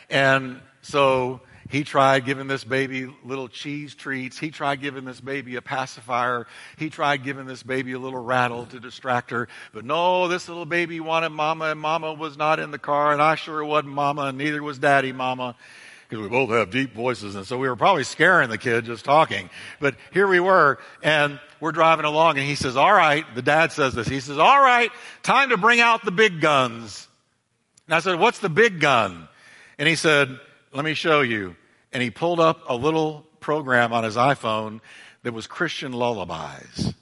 And 0.09 0.61
so 0.83 1.41
he 1.71 1.85
tried 1.85 2.25
giving 2.25 2.49
this 2.49 2.65
baby 2.65 3.09
little 3.25 3.49
cheese 3.49 3.95
treats. 3.95 4.37
He 4.37 4.51
tried 4.51 4.81
giving 4.81 5.05
this 5.05 5.21
baby 5.21 5.55
a 5.55 5.63
pacifier. 5.63 6.49
He 6.77 6.91
tried 6.91 7.23
giving 7.23 7.47
this 7.47 7.63
baby 7.63 7.93
a 7.93 7.99
little 7.99 8.21
rattle 8.21 8.67
to 8.67 8.81
distract 8.81 9.31
her. 9.31 9.47
But 9.73 9.85
no, 9.85 10.27
this 10.27 10.49
little 10.49 10.67
baby 10.67 10.99
wanted 10.99 11.29
mama, 11.29 11.67
and 11.67 11.79
mama 11.79 12.13
was 12.13 12.37
not 12.37 12.59
in 12.59 12.73
the 12.73 12.79
car, 12.79 13.13
and 13.13 13.23
I 13.23 13.37
sure 13.37 13.65
wasn't 13.65 13.95
mama, 13.95 14.23
and 14.23 14.39
neither 14.39 14.61
was 14.65 14.81
daddy 14.81 15.13
mama. 15.13 15.55
Because 16.09 16.25
we 16.25 16.29
both 16.29 16.51
have 16.51 16.73
deep 16.73 16.93
voices, 16.93 17.37
and 17.37 17.47
so 17.47 17.57
we 17.57 17.69
were 17.69 17.77
probably 17.77 18.03
scaring 18.03 18.51
the 18.51 18.59
kid 18.59 18.85
just 18.85 19.05
talking. 19.05 19.49
But 19.79 19.95
here 20.13 20.27
we 20.27 20.41
were, 20.41 20.81
and 21.05 21.39
we're 21.61 21.71
driving 21.71 22.05
along, 22.05 22.37
and 22.37 22.45
he 22.49 22.57
says, 22.57 22.77
All 22.77 22.93
right, 22.93 23.25
the 23.37 23.43
dad 23.43 23.71
says 23.71 23.95
this. 23.95 24.09
He 24.09 24.19
says, 24.19 24.39
All 24.39 24.61
right, 24.61 24.91
time 25.23 25.51
to 25.51 25.57
bring 25.57 25.79
out 25.79 26.05
the 26.05 26.11
big 26.11 26.41
guns. 26.41 27.07
And 27.87 27.95
I 27.95 28.01
said, 28.01 28.19
What's 28.19 28.41
the 28.41 28.49
big 28.49 28.81
gun? 28.81 29.29
And 29.79 29.87
he 29.87 29.95
said, 29.95 30.37
Let 30.73 30.85
me 30.85 30.95
show 30.95 31.21
you 31.21 31.55
and 31.93 32.03
he 32.03 32.11
pulled 32.11 32.41
up 32.41 32.63
a 32.69 32.75
little 32.75 33.27
program 33.41 33.93
on 33.93 34.05
his 34.05 34.17
iPhone 34.17 34.81
that 35.23 35.33
was 35.33 35.47
Christian 35.47 35.93
lullabies. 35.93 36.95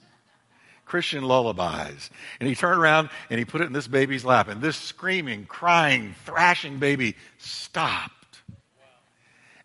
Christian 0.85 1.23
lullabies. 1.23 2.09
And 2.39 2.49
he 2.49 2.55
turned 2.55 2.79
around 2.79 3.09
and 3.29 3.37
he 3.37 3.45
put 3.45 3.61
it 3.61 3.65
in 3.65 3.73
this 3.73 3.87
baby's 3.87 4.25
lap. 4.25 4.47
And 4.47 4.61
this 4.61 4.75
screaming, 4.75 5.45
crying, 5.45 6.15
thrashing 6.25 6.79
baby 6.79 7.15
stopped 7.37 8.19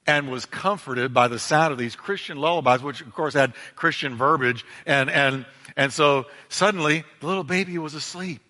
and 0.07 0.31
was 0.31 0.45
comforted 0.45 1.15
by 1.15 1.29
the 1.29 1.39
sound 1.39 1.73
of 1.73 1.79
these 1.79 1.97
Christian 1.97 2.37
lullabies, 2.37 2.83
which 2.83 3.01
of 3.01 3.15
course 3.15 3.33
had 3.33 3.55
Christian 3.75 4.17
verbiage. 4.17 4.65
And, 4.85 5.09
and, 5.09 5.47
and 5.77 5.93
so 5.93 6.27
suddenly 6.51 7.05
the 7.21 7.27
little 7.27 7.45
baby 7.45 7.79
was 7.79 7.95
asleep. 7.95 8.43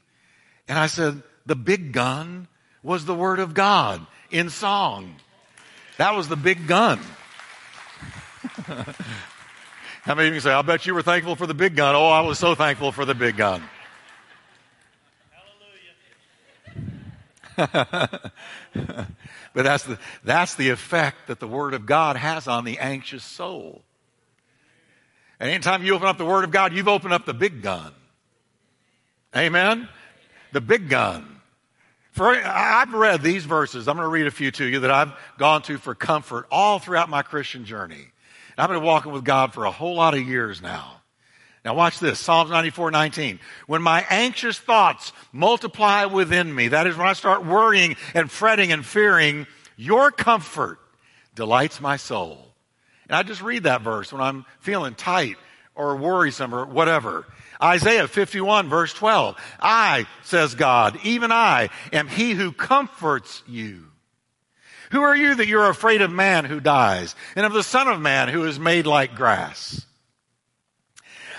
And 0.67 0.79
I 0.79 0.89
said, 0.89 1.23
the 1.47 1.57
big 1.57 1.93
gun 1.93 2.49
was 2.83 3.05
the 3.05 3.15
word 3.15 3.39
of 3.39 3.55
God 3.55 4.05
in 4.31 4.51
song. 4.51 5.15
That 5.99 6.15
was 6.15 6.29
the 6.29 6.37
big 6.37 6.67
gun. 6.67 6.99
How 10.03 10.15
many 10.15 10.29
of 10.29 10.35
you 10.35 10.41
can 10.41 10.49
say, 10.49 10.53
I'll 10.53 10.63
bet 10.63 10.87
you 10.87 10.95
were 10.95 11.03
thankful 11.03 11.37
for 11.37 11.47
the 11.47 11.55
big 11.55 11.77
gun? 11.77 11.95
Oh, 11.95 12.09
I 12.09 12.21
was 12.21 12.39
so 12.39 12.55
thankful 12.55 12.93
for 12.93 13.05
the 13.05 13.15
big 13.15 13.37
gun. 13.37 13.63
Hallelujah. 18.75 19.09
But 19.55 19.63
that's 19.63 19.85
the, 19.85 19.99
that's 20.25 20.57
the 20.57 20.71
effect 20.71 21.29
that 21.29 21.39
the 21.39 21.47
Word 21.47 21.75
of 21.75 21.87
God 21.87 22.17
has 22.17 22.49
on 22.49 22.65
the 22.65 22.81
anxious 22.81 23.23
soul. 23.25 23.83
And 25.39 25.49
anytime 25.49 25.85
you 25.85 25.95
open 25.95 26.09
up 26.09 26.19
the 26.19 26.25
Word 26.25 26.43
of 26.43 26.51
God, 26.51 26.73
you've 26.75 26.89
opened 26.89 27.15
up 27.15 27.25
the 27.25 27.35
big 27.35 27.63
gun. 27.63 27.93
Amen? 29.35 29.89
The 30.53 30.61
big 30.61 30.89
gun. 30.89 31.34
For, 32.15 32.33
I've 32.33 32.95
read 32.95 33.23
these 33.23 33.45
verses. 33.45 33.89
I'm 33.89 33.97
going 33.97 34.07
to 34.07 34.09
read 34.09 34.29
a 34.29 34.31
few 34.31 34.53
to 34.53 34.65
you 34.65 34.79
that 34.81 34.91
I've 34.93 35.13
gone 35.37 35.63
to 35.63 35.79
for 35.79 35.97
comfort 35.97 36.47
all 36.49 36.79
throughout 36.79 37.09
my 37.09 37.23
Christian 37.23 37.65
journey. 37.65 38.07
I've 38.57 38.71
been 38.71 38.85
walking 38.85 39.11
with 39.11 39.25
God 39.25 39.53
for 39.53 39.65
a 39.65 39.73
whole 39.73 39.97
lot 39.97 40.15
of 40.15 40.21
years 40.21 40.63
now. 40.63 41.01
Now 41.65 41.75
watch 41.75 41.99
this. 41.99 42.21
Psalms 42.21 42.51
94, 42.51 42.93
19. 42.93 43.41
When 43.67 43.83
my 43.83 44.07
anxious 44.11 44.57
thoughts 44.57 45.13
multiply 45.33 46.05
within 46.05 46.55
me, 46.55 46.69
that 46.69 46.87
is 46.87 46.97
when 46.97 47.09
I 47.09 47.15
start 47.15 47.45
worrying 47.45 47.97
and 48.15 48.31
fretting 48.31 48.71
and 48.71 48.87
fearing, 48.87 49.49
your 49.77 50.13
comfort 50.13 50.79
delights 51.35 51.81
my 51.81 51.97
soul. 51.97 52.55
And 53.09 53.17
I 53.17 53.25
just 53.25 53.43
read 53.43 53.65
that 53.65 53.83
verse 53.83 54.13
when 54.13 54.23
I'm 54.23 54.47
feeling 54.61 54.95
tight 54.95 55.37
or 55.75 55.97
worrisome 55.97 56.55
or 56.55 56.65
whatever. 56.65 57.27
Isaiah 57.65 58.07
51 58.07 58.69
verse 58.69 58.93
12. 58.93 59.37
I, 59.59 60.07
says 60.23 60.55
God, 60.55 60.99
even 61.03 61.33
I 61.33 61.71
am 61.93 62.09
he 62.09 62.33
who 62.33 62.53
comforts 62.53 63.43
you. 63.49 63.87
Who 64.91 65.01
are 65.01 65.17
you 65.17 65.35
that 65.37 65.49
you're 65.49 65.71
afraid 65.71 66.03
of 66.03 66.13
man 66.13 66.45
who 66.45 66.61
dies 66.61 67.17
and 67.35 67.47
of 67.47 67.55
the 67.55 67.63
son 67.63 67.89
of 67.89 68.01
man 68.01 68.29
who 68.29 68.45
is 68.45 68.61
made 68.61 68.87
like 68.87 69.15
grass? 69.17 69.87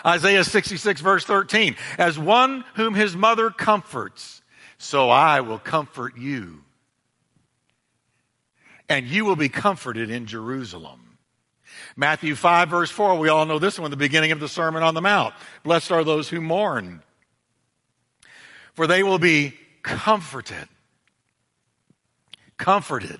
Isaiah 0.03 0.43
66 0.43 0.99
verse 1.01 1.25
13. 1.25 1.75
As 1.97 2.17
one 2.17 2.65
whom 2.73 2.95
his 2.95 3.15
mother 3.15 3.51
comforts, 3.51 4.41
so 4.77 5.09
I 5.09 5.41
will 5.41 5.59
comfort 5.59 6.17
you. 6.17 6.63
And 8.89 9.05
you 9.05 9.25
will 9.25 9.35
be 9.35 9.49
comforted 9.49 10.09
in 10.09 10.25
Jerusalem. 10.25 11.04
Matthew 11.95 12.35
5 12.35 12.69
verse 12.69 12.91
4, 12.91 13.17
we 13.17 13.29
all 13.29 13.45
know 13.45 13.59
this 13.59 13.79
one, 13.79 13.89
the 13.89 13.97
beginning 13.97 14.31
of 14.31 14.39
the 14.39 14.49
Sermon 14.49 14.83
on 14.83 14.93
the 14.93 15.01
Mount. 15.01 15.33
Blessed 15.63 15.91
are 15.91 16.03
those 16.03 16.27
who 16.27 16.41
mourn, 16.41 17.01
for 18.73 18.85
they 18.85 19.01
will 19.01 19.19
be 19.19 19.53
comforted. 19.81 20.67
Comforted. 22.57 23.19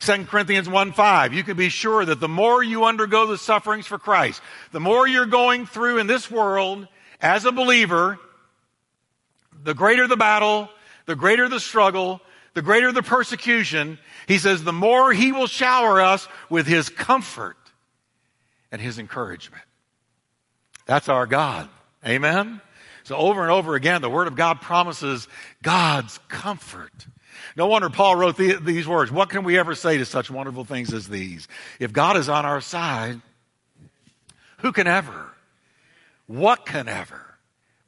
2 0.00 0.24
Corinthians 0.24 0.68
1 0.68 0.92
5, 0.92 1.34
you 1.34 1.44
can 1.44 1.56
be 1.56 1.68
sure 1.68 2.04
that 2.04 2.20
the 2.20 2.28
more 2.28 2.62
you 2.62 2.84
undergo 2.84 3.26
the 3.26 3.38
sufferings 3.38 3.86
for 3.86 3.98
Christ, 3.98 4.42
the 4.72 4.80
more 4.80 5.06
you're 5.06 5.26
going 5.26 5.66
through 5.66 5.98
in 5.98 6.06
this 6.06 6.30
world 6.30 6.88
as 7.20 7.44
a 7.44 7.52
believer, 7.52 8.18
the 9.62 9.74
greater 9.74 10.06
the 10.06 10.16
battle, 10.16 10.68
the 11.06 11.16
greater 11.16 11.48
the 11.48 11.60
struggle, 11.60 12.20
the 12.54 12.62
greater 12.62 12.90
the 12.90 13.02
persecution. 13.02 13.98
He 14.26 14.38
says, 14.38 14.64
the 14.64 14.72
more 14.72 15.12
he 15.12 15.32
will 15.32 15.46
shower 15.46 16.00
us 16.00 16.26
with 16.50 16.66
his 16.66 16.88
comfort 16.88 17.56
and 18.76 18.82
his 18.82 18.98
encouragement. 18.98 19.62
That's 20.84 21.08
our 21.08 21.24
God. 21.24 21.70
Amen? 22.06 22.60
So 23.04 23.16
over 23.16 23.40
and 23.40 23.50
over 23.50 23.74
again, 23.74 24.02
the 24.02 24.10
Word 24.10 24.26
of 24.26 24.36
God 24.36 24.60
promises 24.60 25.28
God's 25.62 26.18
comfort. 26.28 26.92
No 27.56 27.68
wonder 27.68 27.88
Paul 27.88 28.16
wrote 28.16 28.36
the, 28.36 28.56
these 28.56 28.86
words. 28.86 29.10
What 29.10 29.30
can 29.30 29.44
we 29.44 29.58
ever 29.58 29.74
say 29.74 29.96
to 29.96 30.04
such 30.04 30.30
wonderful 30.30 30.66
things 30.66 30.92
as 30.92 31.08
these? 31.08 31.48
If 31.80 31.94
God 31.94 32.18
is 32.18 32.28
on 32.28 32.44
our 32.44 32.60
side, 32.60 33.22
who 34.58 34.72
can 34.72 34.86
ever, 34.86 35.30
what 36.26 36.66
can 36.66 36.86
ever 36.86 37.22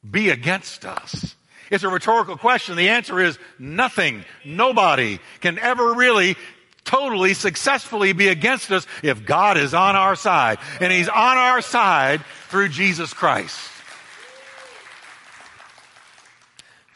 be 0.09 0.31
against 0.31 0.85
us? 0.85 1.35
It's 1.69 1.83
a 1.83 1.89
rhetorical 1.89 2.35
question. 2.35 2.77
The 2.77 2.89
answer 2.89 3.19
is 3.19 3.37
nothing. 3.59 4.25
Nobody 4.43 5.19
can 5.39 5.59
ever 5.59 5.93
really 5.93 6.35
totally 6.83 7.33
successfully 7.33 8.13
be 8.13 8.27
against 8.27 8.71
us 8.71 8.87
if 9.03 9.25
God 9.25 9.57
is 9.57 9.73
on 9.73 9.95
our 9.95 10.15
side. 10.15 10.59
And 10.79 10.91
He's 10.91 11.09
on 11.09 11.37
our 11.37 11.61
side 11.61 12.21
through 12.49 12.69
Jesus 12.69 13.13
Christ. 13.13 13.59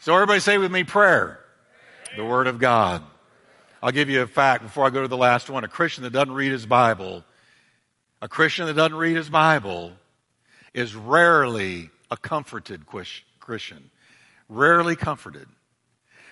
So 0.00 0.14
everybody 0.14 0.40
say 0.40 0.58
with 0.58 0.70
me 0.70 0.84
prayer. 0.84 1.40
The 2.16 2.24
Word 2.24 2.46
of 2.46 2.58
God. 2.58 3.02
I'll 3.82 3.92
give 3.92 4.08
you 4.08 4.22
a 4.22 4.26
fact 4.26 4.62
before 4.62 4.86
I 4.86 4.90
go 4.90 5.02
to 5.02 5.08
the 5.08 5.16
last 5.16 5.50
one. 5.50 5.64
A 5.64 5.68
Christian 5.68 6.04
that 6.04 6.12
doesn't 6.12 6.32
read 6.32 6.52
his 6.52 6.64
Bible, 6.64 7.24
a 8.22 8.28
Christian 8.28 8.66
that 8.66 8.74
doesn't 8.74 8.96
read 8.96 9.16
his 9.16 9.28
Bible 9.28 9.92
is 10.72 10.94
rarely 10.94 11.90
a 12.10 12.16
comforted 12.16 12.86
Christian. 13.40 13.90
Rarely 14.48 14.96
comforted. 14.96 15.48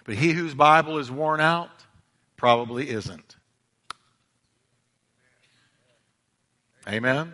But 0.05 0.15
he 0.15 0.33
whose 0.33 0.55
Bible 0.55 0.99
is 0.99 1.11
worn 1.11 1.41
out 1.41 1.71
probably 2.37 2.89
isn't. 2.89 3.37
Amen? 6.89 7.33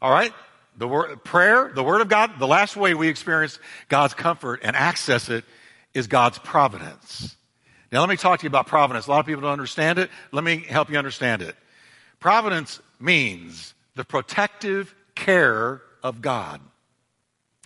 All 0.00 0.10
right? 0.10 0.32
The 0.76 0.88
word, 0.88 1.22
prayer, 1.24 1.70
the 1.74 1.84
Word 1.84 2.00
of 2.00 2.08
God, 2.08 2.38
the 2.38 2.46
last 2.46 2.76
way 2.76 2.94
we 2.94 3.08
experience 3.08 3.58
God's 3.88 4.14
comfort 4.14 4.60
and 4.62 4.74
access 4.74 5.28
it 5.28 5.44
is 5.92 6.08
God's 6.08 6.38
providence. 6.38 7.36
Now, 7.92 8.00
let 8.00 8.08
me 8.08 8.16
talk 8.16 8.40
to 8.40 8.44
you 8.44 8.48
about 8.48 8.66
providence. 8.66 9.06
A 9.06 9.10
lot 9.10 9.20
of 9.20 9.26
people 9.26 9.42
don't 9.42 9.52
understand 9.52 9.98
it. 9.98 10.10
Let 10.32 10.42
me 10.42 10.58
help 10.58 10.90
you 10.90 10.98
understand 10.98 11.42
it. 11.42 11.54
Providence 12.18 12.80
means 12.98 13.72
the 13.94 14.04
protective 14.04 14.94
care 15.14 15.80
of 16.02 16.20
God. 16.20 16.60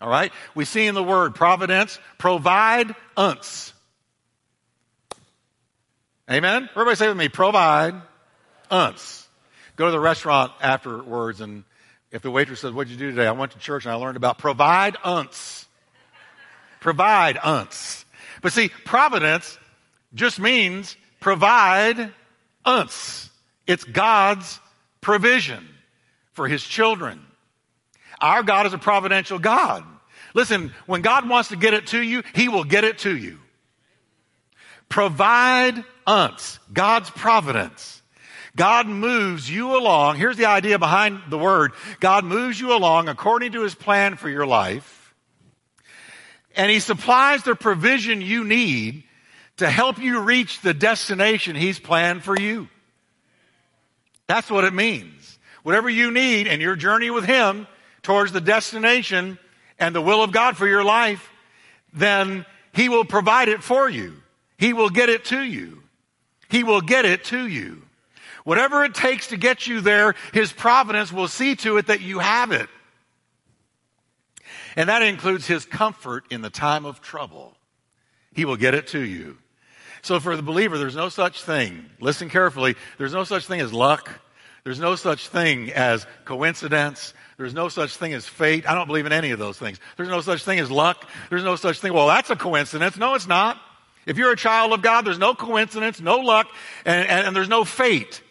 All 0.01 0.11
right? 0.11 0.31
We 0.55 0.65
see 0.65 0.87
in 0.87 0.95
the 0.95 1.03
word 1.03 1.35
providence, 1.35 1.99
provide 2.19 2.95
unce. 3.17 3.73
Amen? 6.31 6.69
Everybody 6.73 6.97
say 6.97 7.09
with 7.09 7.17
me, 7.17 7.31
provide 7.31 7.95
unce. 8.71 9.27
Go 9.77 9.87
to 9.87 9.91
the 9.91 10.01
restaurant 10.01 10.53
afterwards 10.61 11.41
and 11.41 11.65
if 12.11 12.23
the 12.23 12.31
waitress 12.31 12.61
says, 12.61 12.73
What'd 12.73 12.91
you 12.91 12.99
do 12.99 13.11
today? 13.11 13.27
I 13.27 13.33
went 13.33 13.53
to 13.53 13.59
church 13.59 13.85
and 13.85 13.93
I 13.93 13.97
learned 13.97 14.17
about 14.17 14.39
provide 14.39 14.97
unce. 15.05 15.67
Provide 16.81 17.37
unce. 17.37 18.05
But 18.41 18.53
see, 18.53 18.71
providence 18.85 19.59
just 20.15 20.39
means 20.39 20.97
provide 21.21 22.13
unce. 22.65 23.29
It's 23.67 23.85
God's 23.85 24.59
provision 25.01 25.67
for 26.33 26.49
his 26.49 26.65
children. 26.65 27.21
Our 28.21 28.43
God 28.43 28.67
is 28.67 28.73
a 28.73 28.79
providential 28.79 29.39
God. 29.39 29.85
Listen, 30.35 30.73
when 30.87 31.03
God 31.03 31.29
wants 31.29 31.51
to 31.51 31.57
get 31.57 31.75
it 31.75 31.89
to 31.89 32.03
you, 32.03 32.23
he 32.35 32.49
will 32.49 32.65
get 32.65 32.85
it 32.85 32.99
to 32.99 33.17
you. 33.17 33.39
Provide 34.89 35.85
unce. 36.07 36.59
God's 36.73 37.11
providence. 37.11 37.98
God 38.59 38.88
moves 38.88 39.49
you 39.49 39.79
along. 39.79 40.16
Here's 40.16 40.37
the 40.37 40.47
idea 40.47 40.81
behind 40.81 41.23
the 41.29 41.38
word 41.38 41.73
God 42.01 42.25
moves 42.25 42.61
you 42.61 42.75
along 42.77 43.09
according 43.09 43.53
to 43.53 43.62
his 43.62 43.75
plan 43.75 44.16
for 44.16 44.29
your 44.29 44.47
life. 44.47 45.14
And 46.57 46.68
he 46.68 46.81
supplies 46.81 47.44
the 47.44 47.55
provision 47.55 48.21
you 48.21 48.42
need 48.42 49.05
to 49.59 49.71
help 49.71 49.99
you 49.99 50.21
reach 50.21 50.61
the 50.61 50.75
destination 50.75 51.55
he's 51.55 51.79
planned 51.79 52.25
for 52.25 52.38
you. 52.38 52.68
That's 54.27 54.51
what 54.51 54.64
it 54.64 54.75
means. 54.75 55.38
Whatever 55.62 55.88
you 55.88 56.11
need 56.11 56.49
in 56.49 56.61
your 56.61 56.75
journey 56.75 57.11
with 57.11 57.25
him 57.25 57.68
towards 58.03 58.33
the 58.33 58.40
destination 58.40 59.38
and 59.79 59.94
the 59.94 60.03
will 60.03 60.23
of 60.23 60.33
God 60.33 60.57
for 60.57 60.66
your 60.66 60.83
life, 60.83 61.31
then 61.92 62.44
he 62.73 62.88
will 62.88 63.05
provide 63.05 63.49
it 63.49 63.62
for 63.62 63.88
you. 63.88 64.14
He 64.57 64.73
will 64.73 64.90
get 64.90 65.09
it 65.09 65.27
to 65.27 65.40
you. 65.40 65.81
He 66.49 66.64
will 66.64 66.81
get 66.81 67.05
it 67.05 67.25
to 67.27 67.47
you. 67.47 67.83
Whatever 68.49 68.83
it 68.83 68.95
takes 68.95 69.27
to 69.27 69.37
get 69.37 69.67
you 69.67 69.83
there, 69.83 70.15
His 70.33 70.55
providence 70.55 71.13
will 71.13 71.29
see 71.29 71.55
to 71.57 71.77
it 71.77 71.89
that 71.89 72.01
you 72.01 72.19
have 72.19 72.51
it. 72.51 72.67
And 74.75 74.89
that 74.89 75.03
includes 75.03 75.47
His 75.47 75.67
comfort 75.67 76.25
in 76.31 76.41
the 76.41 76.49
time 76.49 76.87
of 76.87 77.03
trouble. 77.03 77.55
He 78.33 78.47
will 78.47 78.57
get 78.57 78.73
it 78.73 78.87
to 78.87 79.01
you. 79.01 79.37
So 80.01 80.19
for 80.19 80.35
the 80.35 80.41
believer, 80.41 80.79
there's 80.79 80.97
no 80.97 81.11
such 81.11 81.43
thing. 81.43 81.91
Listen 82.01 82.31
carefully. 82.31 82.75
There's 82.97 83.13
no 83.13 83.25
such 83.25 83.45
thing 83.45 83.61
as 83.61 83.71
luck. 83.71 84.19
There's 84.65 84.81
no 84.81 84.97
such 84.97 85.29
thing 85.29 85.71
as 85.73 86.07
coincidence. 86.25 87.13
There's 87.37 87.53
no 87.53 87.69
such 87.69 87.99
thing 87.99 88.15
as 88.15 88.27
fate. 88.27 88.67
I 88.67 88.75
don't 88.75 88.87
believe 88.87 89.05
in 89.05 89.13
any 89.13 89.33
of 89.33 89.39
those 89.39 89.59
things. 89.59 89.79
There's 89.99 90.09
no 90.09 90.23
such 90.23 90.43
thing 90.43 90.59
as 90.59 90.71
luck. 90.71 91.07
There's 91.29 91.45
no 91.45 91.57
such 91.57 91.81
thing. 91.81 91.93
Well, 91.93 92.07
that's 92.07 92.31
a 92.31 92.37
coincidence. 92.37 92.97
No, 92.97 93.13
it's 93.13 93.27
not. 93.27 93.61
If 94.07 94.17
you're 94.17 94.33
a 94.33 94.37
child 94.37 94.73
of 94.73 94.81
God, 94.81 95.05
there's 95.05 95.19
no 95.19 95.35
coincidence, 95.35 96.01
no 96.01 96.21
luck, 96.21 96.51
and, 96.87 97.07
and, 97.07 97.27
and 97.27 97.37
there's 97.37 97.51
no 97.51 97.67
fate. 97.67 98.23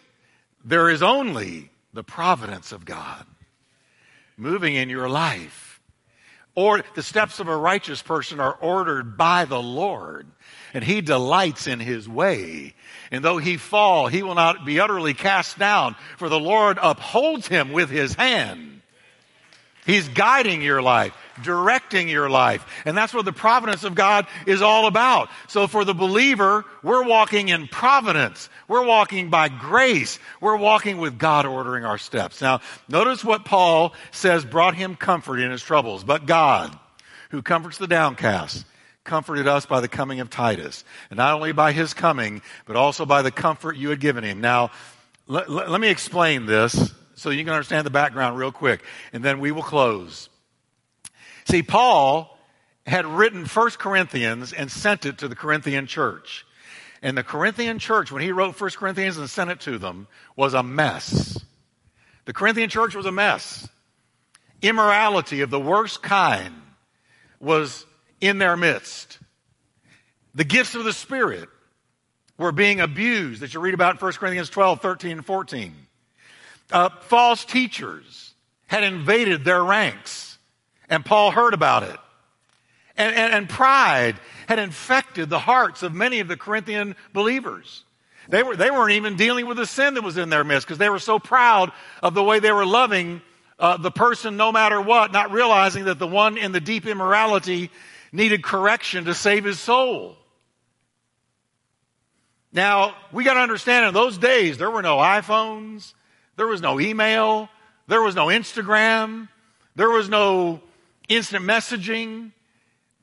There 0.68 0.90
is 0.90 1.02
only 1.02 1.70
the 1.94 2.04
providence 2.04 2.74
of 2.74 2.84
God 2.84 3.26
moving 4.36 4.76
in 4.76 4.90
your 4.90 5.08
life. 5.08 5.80
Or 6.56 6.84
the 6.94 7.04
steps 7.04 7.40
of 7.40 7.48
a 7.48 7.56
righteous 7.56 8.02
person 8.02 8.42
are 8.42 8.54
ordered 8.54 9.16
by 9.16 9.46
the 9.46 9.62
Lord, 9.62 10.28
and 10.74 10.84
he 10.84 11.00
delights 11.00 11.68
in 11.68 11.80
his 11.80 12.10
way. 12.10 12.74
And 13.12 13.24
though 13.24 13.38
he 13.38 13.56
fall, 13.56 14.08
he 14.08 14.24
will 14.24 14.36
not 14.36 14.66
be 14.66 14.80
utterly 14.80 15.14
cast 15.14 15.58
down, 15.58 15.96
for 16.18 16.28
the 16.28 16.40
Lord 16.40 16.78
upholds 16.82 17.48
him 17.48 17.72
with 17.72 17.90
his 17.90 18.16
hand. 18.16 18.82
He's 19.86 20.10
guiding 20.10 20.62
your 20.62 20.82
life, 20.82 21.14
directing 21.44 22.10
your 22.10 22.30
life. 22.30 22.66
And 22.86 22.98
that's 22.98 23.14
what 23.14 23.26
the 23.26 23.34
providence 23.34 23.84
of 23.84 23.96
God 23.96 24.28
is 24.46 24.62
all 24.62 24.88
about. 24.88 25.30
So 25.48 25.68
for 25.68 25.86
the 25.86 25.94
believer, 25.94 26.66
we're 26.84 27.04
walking 27.04 27.50
in 27.50 27.68
providence. 27.68 28.50
We're 28.68 28.86
walking 28.86 29.30
by 29.30 29.50
grace. 29.50 30.20
We're 30.42 30.58
walking 30.58 30.98
with 30.98 31.18
God 31.18 31.46
ordering 31.46 31.86
our 31.86 31.98
steps. 31.98 32.42
Now, 32.42 32.62
notice 32.88 33.24
what 33.24 33.46
Paul 33.46 33.94
says 34.12 34.46
brought 34.46 34.76
him 34.76 34.96
comfort 34.96 35.40
in 35.40 35.52
his 35.52 35.64
troubles. 35.64 36.04
But 36.04 36.26
God, 36.26 36.78
who 37.30 37.42
comforts 37.42 37.78
the 37.78 37.88
downcast, 37.88 38.66
comforted 39.04 39.48
us 39.48 39.66
by 39.66 39.80
the 39.80 39.88
coming 39.88 40.20
of 40.20 40.30
Titus. 40.30 40.84
And 41.10 41.18
not 41.18 41.34
only 41.34 41.54
by 41.54 41.72
his 41.72 41.94
coming, 41.94 42.42
but 42.66 42.76
also 42.76 43.06
by 43.06 43.24
the 43.24 43.32
comfort 43.32 43.78
you 43.78 43.90
had 43.90 44.00
given 44.00 44.24
him. 44.24 44.42
Now, 44.42 44.72
let, 45.26 45.50
let, 45.50 45.82
me 45.82 45.90
explain 45.90 46.46
this 46.46 46.94
so 47.16 47.32
you 47.32 47.44
can 47.44 47.54
understand 47.54 47.86
the 47.86 47.92
background 47.92 48.38
real 48.38 48.52
quick, 48.52 48.82
and 49.12 49.24
then 49.24 49.40
we 49.40 49.52
will 49.52 49.64
close. 49.64 50.30
See, 51.50 51.64
Paul 51.64 52.38
had 52.86 53.06
written 53.06 53.46
1 53.46 53.70
Corinthians 53.72 54.54
and 54.54 54.72
sent 54.72 55.06
it 55.06 55.20
to 55.20 55.28
the 55.28 55.36
Corinthian 55.36 55.88
church. 55.88 56.46
And 57.02 57.18
the 57.18 57.24
Corinthian 57.24 57.80
church, 57.80 58.12
when 58.12 58.22
he 58.22 58.32
wrote 58.32 58.60
1 58.60 58.70
Corinthians 58.72 59.18
and 59.18 59.30
sent 59.30 59.50
it 59.50 59.60
to 59.62 59.78
them, 59.78 60.08
was 60.36 60.54
a 60.54 60.64
mess. 60.64 61.44
The 62.26 62.34
Corinthian 62.34 62.70
church 62.70 62.96
was 62.96 63.06
a 63.06 63.12
mess. 63.12 63.68
Immorality 64.62 65.42
of 65.42 65.50
the 65.50 65.60
worst 65.60 66.02
kind 66.02 66.56
was 67.40 67.86
in 68.20 68.40
their 68.40 68.58
midst. 68.58 69.20
The 70.34 70.44
gifts 70.44 70.76
of 70.76 70.84
the 70.84 70.94
Spirit 70.94 71.50
were 72.38 72.52
being 72.52 72.80
abused 72.80 73.42
that 73.42 73.54
you 73.54 73.60
read 73.60 73.74
about 73.74 73.96
in 73.96 74.00
1 74.00 74.14
Corinthians 74.14 74.50
12, 74.50 74.82
13, 74.82 75.12
and 75.12 75.26
14 75.26 75.76
uh, 76.72 76.90
false 77.02 77.46
teachers 77.46 78.34
had 78.68 78.84
invaded 78.84 79.46
their 79.46 79.64
ranks, 79.64 80.27
and 80.90 81.06
Paul 81.06 81.32
heard 81.32 81.54
about 81.54 81.84
it. 81.84 81.98
And, 82.96 83.16
and, 83.16 83.34
and 83.34 83.50
pride 83.50 84.16
had 84.48 84.60
infected 84.60 85.30
the 85.30 85.40
hearts 85.40 85.84
of 85.84 85.94
many 85.94 86.20
of 86.20 86.28
the 86.28 86.38
Corinthian 86.38 86.96
believers. 87.14 87.84
They, 88.30 88.44
were, 88.44 88.56
they 88.56 88.72
weren't 88.72 88.94
even 88.94 89.16
dealing 89.16 89.46
with 89.46 89.58
the 89.58 89.66
sin 89.66 89.94
that 89.94 90.04
was 90.04 90.18
in 90.18 90.30
their 90.30 90.44
midst 90.44 90.68
because 90.68 90.80
they 90.80 90.90
were 90.90 91.00
so 91.00 91.20
proud 91.20 91.72
of 92.02 92.14
the 92.14 92.24
way 92.24 92.40
they 92.40 92.52
were 92.52 92.66
loving 92.66 93.22
uh, 93.60 93.78
the 93.78 93.92
person 93.92 94.38
no 94.38 94.52
matter 94.52 94.82
what, 94.82 95.12
not 95.12 95.32
realizing 95.32 95.86
that 95.86 96.00
the 96.00 96.08
one 96.08 96.38
in 96.38 96.52
the 96.52 96.60
deep 96.60 96.86
immorality 96.86 97.72
needed 98.12 98.44
correction 98.44 99.06
to 99.06 99.14
save 99.14 99.44
his 99.44 99.60
soul. 99.60 100.18
Now, 102.52 102.96
we 103.12 103.24
got 103.24 103.36
to 103.36 103.42
understand 103.42 103.86
in 103.86 103.94
those 103.94 104.18
days, 104.18 104.58
there 104.58 104.72
were 104.72 104.82
no 104.82 104.98
iPhones, 104.98 105.94
there 106.36 106.48
was 106.48 106.62
no 106.62 106.80
email, 106.80 107.50
there 107.88 108.02
was 108.02 108.16
no 108.16 108.28
Instagram, 108.28 109.28
there 109.76 109.90
was 109.90 110.10
no 110.10 110.62
instant 111.08 111.46
messaging. 111.46 112.32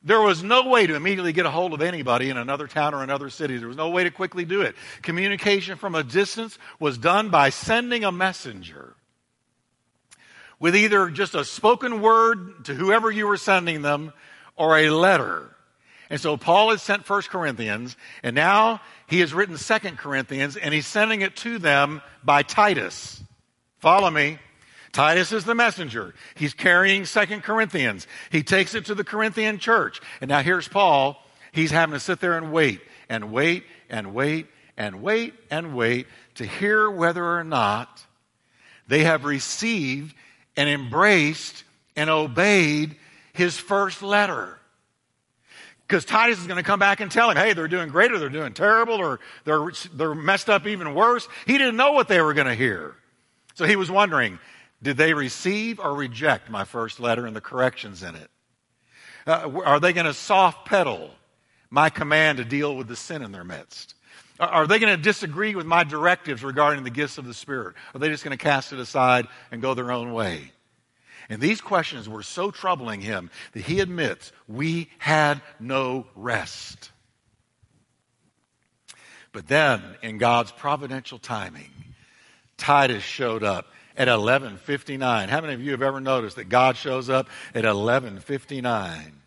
There 0.03 0.21
was 0.21 0.43
no 0.43 0.69
way 0.69 0.87
to 0.87 0.95
immediately 0.95 1.33
get 1.33 1.47
a 1.47 1.51
hold 1.51 1.73
of 1.73 1.81
anybody 1.81 2.29
in 2.29 2.37
another 2.37 2.67
town 2.67 2.95
or 2.95 3.03
another 3.03 3.31
city. 3.31 3.57
There 3.57 3.69
was 3.69 3.77
no 3.77 3.91
way 3.91 4.05
to 4.05 4.11
quickly 4.11 4.45
do 4.45 4.61
it. 4.61 4.75
Communication 5.03 5.77
from 5.77 5.95
a 5.95 6.03
distance 6.03 6.59
was 6.79 6.99
done 6.99 7.31
by 7.31 7.51
sending 7.51 8.05
a 8.05 8.13
messenger 8.13 8.97
with 10.61 10.77
either 10.77 11.09
just 11.09 11.35
a 11.35 11.45
spoken 11.45 12.01
word 12.01 12.65
to 12.67 12.75
whoever 12.75 13.11
you 13.11 13.27
were 13.27 13.37
sending 13.37 13.83
them 13.83 14.13
or 14.57 14.79
a 14.79 14.91
letter. 14.91 15.55
And 16.11 16.21
so 16.21 16.37
Paul 16.37 16.71
has 16.71 16.83
sent 16.83 17.09
1 17.09 17.23
Corinthians, 17.23 17.97
and 18.23 18.37
now 18.37 18.81
he 19.07 19.21
has 19.21 19.35
written 19.35 19.57
2 19.57 19.79
Corinthians, 19.97 20.57
and 20.57 20.73
he's 20.73 20.87
sending 20.87 21.23
it 21.23 21.35
to 21.37 21.59
them 21.59 22.03
by 22.23 22.43
Titus. 22.43 23.23
Follow 23.79 24.11
me. 24.11 24.39
Titus 24.95 25.33
is 25.33 25.45
the 25.45 25.57
messenger. 25.57 26.15
He's 26.37 26.55
carrying 26.55 27.05
Second 27.05 27.43
Corinthians. 27.43 28.07
He 28.31 28.45
takes 28.45 28.75
it 28.77 28.87
to 28.87 28.95
the 28.95 29.05
Corinthian 29.05 29.59
church. 29.59 30.01
And 30.21 30.29
now 30.29 30.41
here's 30.41 30.69
Paul. 30.69 31.21
He's 31.53 31.73
having 31.73 31.95
to 31.95 32.01
sit 32.01 32.21
there 32.21 32.39
and 32.39 32.53
wait 32.53 32.81
and 33.09 33.33
wait 33.33 33.65
and 33.91 34.15
wait 34.15 34.47
and 34.77 35.03
wait 35.03 35.35
and 35.51 35.75
wait 35.75 36.07
to 36.37 36.47
hear 36.47 36.89
whether 36.89 37.25
or 37.25 37.43
not 37.43 38.07
they 38.87 39.03
have 39.03 39.25
received 39.25 40.15
and 40.57 40.69
embraced 40.69 41.65
and 41.97 42.09
obeyed 42.09 42.95
his 43.33 43.59
first 43.59 44.01
letter. 44.01 44.61
Because 45.89 46.05
Titus 46.05 46.39
is 46.39 46.47
going 46.47 46.57
to 46.57 46.63
come 46.63 46.79
back 46.79 47.01
and 47.01 47.11
tell 47.11 47.31
him, 47.31 47.37
hey, 47.37 47.53
they're 47.53 47.67
doing 47.67 47.89
great 47.89 48.13
or 48.13 48.21
they're 48.21 48.29
doing 48.29 48.55
terrible 48.55 48.95
or 48.95 49.19
they're, 49.45 49.73
they're 49.93 50.15
messed 50.15 50.49
up 50.49 50.69
even 50.69 50.95
worse. 50.95 51.27
He 51.47 51.59
didn't 51.59 51.77
know 51.77 51.93
what 51.93 52.07
they 52.07 52.21
were 52.21 52.33
going 52.33 52.47
to 52.47 52.55
hear. 52.55 52.95
So 53.55 53.67
he 53.67 53.75
was 53.75 53.91
wondering, 53.91 54.39
did 54.83 54.97
they 54.97 55.15
receive 55.15 55.81
or 55.81 55.95
reject 55.95 56.51
my 56.51 56.65
first 56.65 57.01
letter 57.01 57.27
and 57.27 57.35
the 57.35 57.41
corrections 57.41 58.03
in 58.03 58.15
it? 58.15 58.31
Uh, 59.27 59.61
are 59.65 59.81
they 59.81 59.93
going 59.93 60.07
to 60.07 60.15
soft 60.15 60.67
pedal 60.67 61.11
my 61.71 61.91
command 61.91 62.39
to 62.39 62.45
deal 62.45 62.77
with 62.77 62.89
the 62.89 62.97
sin 62.97 63.23
in 63.23 63.33
their 63.33 63.45
midst? 63.45 63.95
Are 64.41 64.67
they 64.67 64.79
going 64.81 64.95
to 64.95 65.03
disagree 65.03 65.55
with 65.55 65.65
my 65.65 65.85
directives 65.85 66.43
regarding 66.43 66.83
the 66.83 66.91
gifts 66.91 67.19
of 67.19 67.25
the 67.25 67.35
Spirit? 67.35 67.77
Are 67.95 68.01
they 68.01 68.09
just 68.09 68.25
going 68.25 68.37
to 68.37 68.43
cast 68.43 68.73
it 68.73 68.81
aside 68.81 69.29
and 69.53 69.63
go 69.63 69.75
their 69.75 69.93
own 69.93 70.13
way? 70.13 70.53
And 71.29 71.41
these 71.41 71.61
questions 71.61 72.09
were 72.09 72.23
so 72.23 72.51
troubling 72.51 73.01
him 73.01 73.31
that 73.53 73.63
he 73.63 73.81
admits 73.81 74.33
we 74.49 74.91
had 74.99 75.41
no 75.61 76.07
rest. 76.15 76.91
But 79.33 79.49
then, 79.49 79.83
in 80.03 80.19
God's 80.19 80.53
providential 80.53 81.19
timing, 81.19 81.71
Titus 82.57 83.03
showed 83.03 83.43
up 83.43 83.67
at 83.97 84.09
11:59. 84.09 85.29
How 85.29 85.41
many 85.41 85.55
of 85.55 85.61
you 85.61 85.73
have 85.73 85.83
ever 85.83 86.01
noticed 86.01 86.37
that 86.37 86.49
God 86.49 86.77
shows 86.77 87.09
up 87.09 87.29
at 87.55 87.65
11:59? 87.65 89.21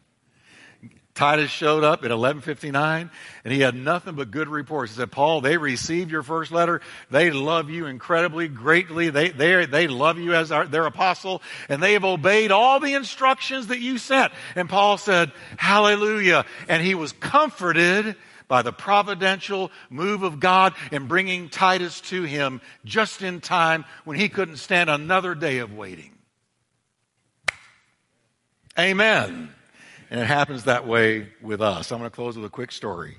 Titus 1.18 1.50
showed 1.50 1.84
up 1.84 2.06
at 2.06 2.12
11:59 2.12 3.10
and 3.44 3.54
he 3.54 3.62
had 3.62 3.74
nothing 3.74 4.14
but 4.14 4.30
good 4.30 4.48
reports. 4.48 4.92
He 4.92 4.98
said, 5.00 5.12
"Paul, 5.12 5.42
they 5.42 5.58
received 5.58 6.12
your 6.12 6.22
first 6.22 6.52
letter. 6.52 6.80
They 7.10 7.32
love 7.32 7.72
you 7.72 7.88
incredibly, 7.88 8.48
greatly. 8.48 9.10
They 9.10 9.30
they 9.30 9.66
they 9.66 9.88
love 9.88 10.20
you 10.20 10.36
as 10.36 10.52
our, 10.52 10.68
their 10.68 10.86
apostle 10.86 11.42
and 11.70 11.82
they 11.82 11.94
have 11.94 12.06
obeyed 12.06 12.52
all 12.52 12.80
the 12.80 12.94
instructions 12.94 13.68
that 13.68 13.80
you 13.80 13.98
sent." 13.98 14.32
And 14.56 14.70
Paul 14.70 15.00
said, 15.00 15.32
"Hallelujah." 15.58 16.46
And 16.70 16.84
he 16.84 16.94
was 16.94 17.14
comforted 17.14 18.16
by 18.48 18.62
the 18.62 18.72
providential 18.72 19.72
move 19.90 20.24
of 20.24 20.40
God 20.40 20.74
in 20.92 21.08
bringing 21.08 21.50
Titus 21.50 22.02
to 22.02 22.24
him 22.24 22.62
just 22.86 23.22
in 23.22 23.42
time 23.42 23.86
when 24.06 24.18
he 24.18 24.30
couldn't 24.30 24.58
stand 24.58 24.90
another 24.90 25.36
day 25.36 25.60
of 25.60 25.74
waiting. 25.74 26.12
Amen. 28.80 29.50
And 30.10 30.20
it 30.20 30.28
happens 30.28 30.66
that 30.66 30.88
way 30.88 31.30
with 31.42 31.62
us. 31.62 31.92
I'm 31.92 32.00
going 32.00 32.10
to 32.10 32.16
close 32.16 32.38
with 32.38 32.46
a 32.46 32.50
quick 32.50 32.72
story. 32.72 33.18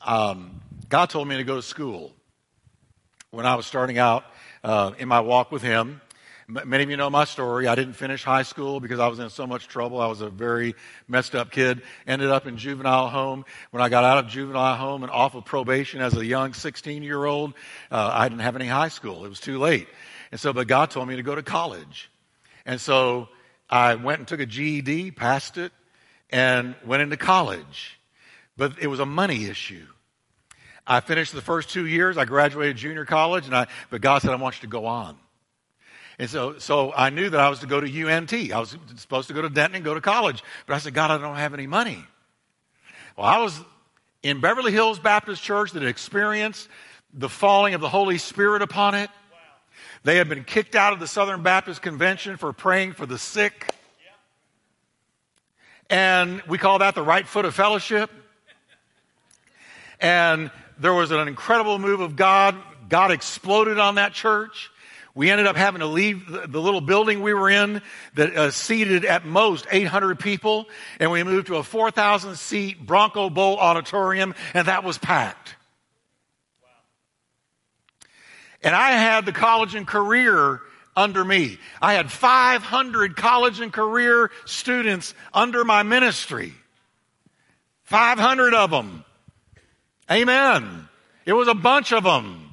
Um, 0.00 0.60
God 0.88 1.10
told 1.10 1.28
me 1.28 1.36
to 1.36 1.44
go 1.44 1.56
to 1.56 1.62
school 1.62 2.14
when 3.30 3.44
I 3.44 3.56
was 3.56 3.66
starting 3.66 3.98
out 3.98 4.24
uh, 4.64 4.92
in 4.98 5.08
my 5.08 5.20
walk 5.20 5.52
with 5.52 5.62
Him. 5.62 6.00
Many 6.50 6.82
of 6.82 6.88
you 6.88 6.96
know 6.96 7.10
my 7.10 7.24
story. 7.24 7.66
I 7.66 7.74
didn't 7.74 7.92
finish 7.92 8.24
high 8.24 8.42
school 8.42 8.80
because 8.80 8.98
I 8.98 9.08
was 9.08 9.18
in 9.18 9.28
so 9.28 9.46
much 9.46 9.68
trouble. 9.68 10.00
I 10.00 10.06
was 10.06 10.22
a 10.22 10.30
very 10.30 10.74
messed 11.06 11.34
up 11.34 11.50
kid. 11.50 11.82
Ended 12.06 12.30
up 12.30 12.46
in 12.46 12.56
juvenile 12.56 13.08
home. 13.08 13.44
When 13.70 13.82
I 13.82 13.90
got 13.90 14.02
out 14.02 14.24
of 14.24 14.30
juvenile 14.30 14.76
home 14.76 15.02
and 15.02 15.12
off 15.12 15.34
of 15.34 15.44
probation 15.44 16.00
as 16.00 16.16
a 16.16 16.24
young 16.24 16.54
16 16.54 17.02
year 17.02 17.22
old, 17.22 17.52
uh, 17.90 18.10
I 18.14 18.30
didn't 18.30 18.40
have 18.40 18.56
any 18.56 18.66
high 18.66 18.88
school. 18.88 19.26
It 19.26 19.28
was 19.28 19.40
too 19.40 19.58
late. 19.58 19.88
And 20.32 20.40
so, 20.40 20.54
but 20.54 20.66
God 20.68 20.90
told 20.90 21.06
me 21.06 21.16
to 21.16 21.22
go 21.22 21.34
to 21.34 21.42
college. 21.42 22.10
And 22.64 22.80
so 22.80 23.28
I 23.68 23.96
went 23.96 24.20
and 24.20 24.26
took 24.26 24.40
a 24.40 24.46
GED, 24.46 25.10
passed 25.10 25.58
it, 25.58 25.70
and 26.30 26.74
went 26.82 27.02
into 27.02 27.18
college. 27.18 28.00
But 28.56 28.78
it 28.80 28.86
was 28.86 29.00
a 29.00 29.06
money 29.06 29.44
issue. 29.44 29.84
I 30.86 31.00
finished 31.00 31.34
the 31.34 31.42
first 31.42 31.68
two 31.68 31.84
years. 31.84 32.16
I 32.16 32.24
graduated 32.24 32.78
junior 32.78 33.04
college, 33.04 33.44
and 33.44 33.54
I, 33.54 33.66
but 33.90 34.00
God 34.00 34.22
said, 34.22 34.30
I 34.30 34.36
want 34.36 34.56
you 34.56 34.60
to 34.62 34.66
go 34.68 34.86
on. 34.86 35.18
And 36.18 36.28
so, 36.28 36.58
so 36.58 36.92
I 36.92 37.10
knew 37.10 37.30
that 37.30 37.38
I 37.38 37.48
was 37.48 37.60
to 37.60 37.66
go 37.66 37.80
to 37.80 38.08
UNT. 38.08 38.32
I 38.32 38.58
was 38.58 38.76
supposed 38.96 39.28
to 39.28 39.34
go 39.34 39.42
to 39.42 39.48
Denton 39.48 39.76
and 39.76 39.84
go 39.84 39.94
to 39.94 40.00
college. 40.00 40.42
But 40.66 40.74
I 40.74 40.78
said, 40.78 40.94
God, 40.94 41.10
I 41.10 41.18
don't 41.18 41.36
have 41.36 41.54
any 41.54 41.66
money. 41.66 42.04
Well, 43.16 43.26
I 43.26 43.38
was 43.38 43.60
in 44.22 44.40
Beverly 44.40 44.72
Hills 44.72 44.98
Baptist 44.98 45.42
Church 45.42 45.72
that 45.72 45.84
experienced 45.84 46.68
the 47.14 47.28
falling 47.28 47.74
of 47.74 47.80
the 47.80 47.88
Holy 47.88 48.18
Spirit 48.18 48.62
upon 48.62 48.94
it. 48.94 49.10
They 50.02 50.16
had 50.16 50.28
been 50.28 50.44
kicked 50.44 50.74
out 50.74 50.92
of 50.92 51.00
the 51.00 51.06
Southern 51.06 51.42
Baptist 51.42 51.82
Convention 51.82 52.36
for 52.36 52.52
praying 52.52 52.92
for 52.92 53.06
the 53.06 53.18
sick. 53.18 53.72
And 55.90 56.42
we 56.42 56.58
call 56.58 56.80
that 56.80 56.94
the 56.94 57.02
right 57.02 57.26
foot 57.26 57.44
of 57.44 57.54
fellowship. 57.54 58.10
And 60.00 60.50
there 60.78 60.94
was 60.94 61.10
an 61.10 61.26
incredible 61.26 61.78
move 61.78 62.00
of 62.00 62.16
God. 62.16 62.56
God 62.88 63.10
exploded 63.10 63.78
on 63.78 63.96
that 63.96 64.12
church. 64.12 64.70
We 65.18 65.32
ended 65.32 65.48
up 65.48 65.56
having 65.56 65.80
to 65.80 65.86
leave 65.86 66.28
the, 66.28 66.60
little 66.60 66.80
building 66.80 67.22
we 67.22 67.34
were 67.34 67.50
in 67.50 67.82
that 68.14 68.36
uh, 68.36 68.50
seated 68.52 69.04
at 69.04 69.26
most 69.26 69.66
800 69.68 70.20
people, 70.20 70.68
and 71.00 71.10
we 71.10 71.24
moved 71.24 71.48
to 71.48 71.56
a 71.56 71.64
4,000 71.64 72.36
seat 72.36 72.86
Bronco 72.86 73.28
Bowl 73.28 73.56
auditorium, 73.56 74.36
and 74.54 74.68
that 74.68 74.84
was 74.84 74.96
packed. 74.96 75.56
And 78.62 78.76
I 78.76 78.92
had 78.92 79.26
the 79.26 79.32
college 79.32 79.74
and 79.74 79.88
career 79.88 80.60
under 80.94 81.24
me. 81.24 81.58
I 81.82 81.94
had 81.94 82.12
500 82.12 83.16
college 83.16 83.58
and 83.58 83.72
career 83.72 84.30
students 84.44 85.14
under 85.34 85.64
my 85.64 85.82
ministry. 85.82 86.54
500 87.82 88.54
of 88.54 88.70
them. 88.70 89.04
Amen. 90.08 90.88
It 91.26 91.32
was 91.32 91.48
a 91.48 91.54
bunch 91.54 91.92
of 91.92 92.04
them. 92.04 92.47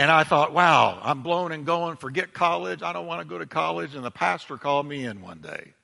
And 0.00 0.10
I 0.10 0.24
thought, 0.24 0.54
wow, 0.54 0.98
I'm 1.02 1.22
blown 1.22 1.52
and 1.52 1.66
going, 1.66 1.98
forget 1.98 2.32
college. 2.32 2.82
I 2.82 2.94
don't 2.94 3.06
want 3.06 3.20
to 3.20 3.26
go 3.26 3.36
to 3.36 3.44
college. 3.44 3.94
And 3.94 4.02
the 4.02 4.10
pastor 4.10 4.56
called 4.56 4.86
me 4.86 5.04
in 5.04 5.20
one 5.20 5.40
day. 5.40 5.74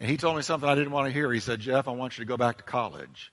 And 0.00 0.10
he 0.10 0.16
told 0.16 0.34
me 0.34 0.42
something 0.42 0.68
I 0.68 0.74
didn't 0.74 0.90
want 0.90 1.06
to 1.06 1.12
hear. 1.12 1.30
He 1.30 1.38
said, 1.38 1.60
Jeff, 1.60 1.86
I 1.86 1.92
want 1.92 2.18
you 2.18 2.24
to 2.24 2.28
go 2.28 2.36
back 2.36 2.56
to 2.56 2.64
college. 2.64 3.32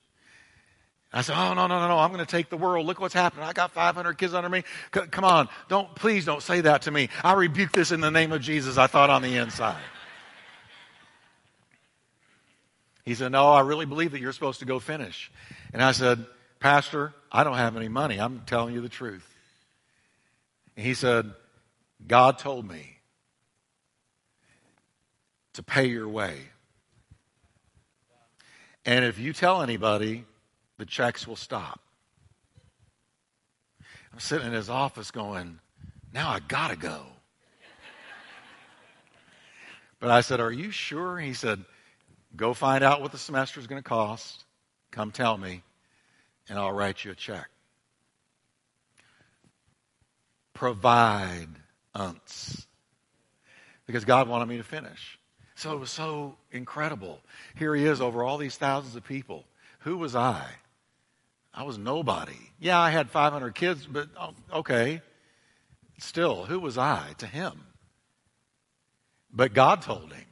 I 1.12 1.24
said, 1.24 1.36
oh, 1.36 1.56
no, 1.56 1.65
no, 1.65 1.80
no, 1.80 1.88
no. 1.88 1.98
I'm 1.98 2.12
going 2.12 2.24
to 2.24 2.30
take 2.30 2.52
the 2.52 2.58
world. 2.58 2.86
Look 2.86 3.00
what's 3.00 3.15
happening. 3.15 3.44
I 3.44 3.54
got 3.54 3.72
500 3.72 4.20
kids 4.20 4.36
under 4.36 4.50
me. 4.50 4.62
C- 4.94 5.08
come 5.10 5.24
on. 5.24 5.50
Don't, 5.67 5.96
please 5.96 6.26
don't 6.26 6.44
say 6.44 6.62
that 6.62 6.84
to 6.84 6.91
me. 6.91 7.10
I 7.24 7.34
rebuke 7.34 7.72
this 7.72 7.91
in 7.91 8.02
the 8.02 8.12
name 8.12 8.32
of 8.34 8.41
Jesus. 8.41 8.78
I 8.78 8.86
thought 8.86 9.10
on 9.10 9.24
the 9.24 9.36
inside. 9.38 9.82
He 13.04 13.16
said, 13.16 13.32
no, 13.32 13.47
I 13.47 13.62
really 13.62 13.88
believe 13.88 14.12
that 14.12 14.22
you're 14.22 14.32
supposed 14.32 14.60
to 14.60 14.66
go 14.66 14.78
finish. 14.78 15.32
And 15.74 15.82
I 15.82 15.91
said, 15.91 16.24
Pastor, 16.60 17.16
I 17.32 17.43
don't 17.43 17.58
have 17.58 17.76
any 17.76 17.88
money. 17.88 18.20
I'm 18.20 18.43
telling 18.45 18.76
you 18.76 18.82
the 18.82 18.88
truth. 18.88 19.28
He 20.82 20.95
said, 20.95 21.32
God 22.07 22.39
told 22.39 22.67
me 22.67 22.97
to 25.53 25.63
pay 25.63 25.86
your 25.86 26.07
way. 26.07 26.38
And 28.86 29.05
if 29.05 29.19
you 29.19 29.32
tell 29.32 29.61
anybody, 29.61 30.25
the 30.77 30.86
checks 30.86 31.27
will 31.27 31.36
stop. 31.36 31.79
I'm 34.11 34.19
sitting 34.19 34.47
in 34.47 34.53
his 34.53 34.69
office 34.69 35.11
going, 35.11 35.59
now 36.13 36.29
I 36.29 36.39
gotta 36.39 36.75
go. 36.75 37.05
but 39.99 40.09
I 40.09 40.21
said, 40.21 40.39
Are 40.39 40.51
you 40.51 40.71
sure? 40.71 41.19
He 41.19 41.34
said, 41.34 41.63
Go 42.36 42.53
find 42.53 42.84
out 42.84 43.01
what 43.01 43.11
the 43.11 43.17
semester 43.17 43.59
is 43.59 43.67
to 43.67 43.88
cost. 43.88 44.45
Come 44.89 45.11
tell 45.11 45.38
me, 45.38 45.61
and 46.49 46.57
I'll 46.57 46.71
write 46.71 47.05
you 47.05 47.11
a 47.11 47.15
check 47.15 47.49
provide 50.62 51.47
unts. 51.95 52.68
Because 53.88 54.05
God 54.05 54.30
wanted 54.30 54.47
me 54.47 54.57
to 54.57 54.64
finish. 54.64 55.18
So 55.55 55.74
it 55.74 55.80
was 55.80 55.89
so 55.89 56.38
incredible. 56.51 57.20
Here 57.55 57.74
he 57.74 57.84
is 57.84 57.99
over 57.99 58.24
all 58.24 58.38
these 58.38 58.57
thousands 58.57 58.95
of 58.95 59.03
people. 59.03 59.45
Who 59.80 59.97
was 59.97 60.16
I? 60.16 60.45
I 61.51 61.64
was 61.64 61.80
nobody. 61.80 62.38
Yeah, 62.59 62.80
I 62.80 62.91
had 62.91 63.09
500 63.09 63.55
kids, 63.55 63.88
but 63.88 64.09
oh, 64.20 64.36
okay. 64.59 65.01
Still, 65.97 66.45
who 66.45 66.59
was 66.59 66.78
I 66.78 67.07
to 67.18 67.26
him? 67.26 67.64
But 69.34 69.55
God 69.55 69.82
told 69.82 70.14
him. 70.14 70.26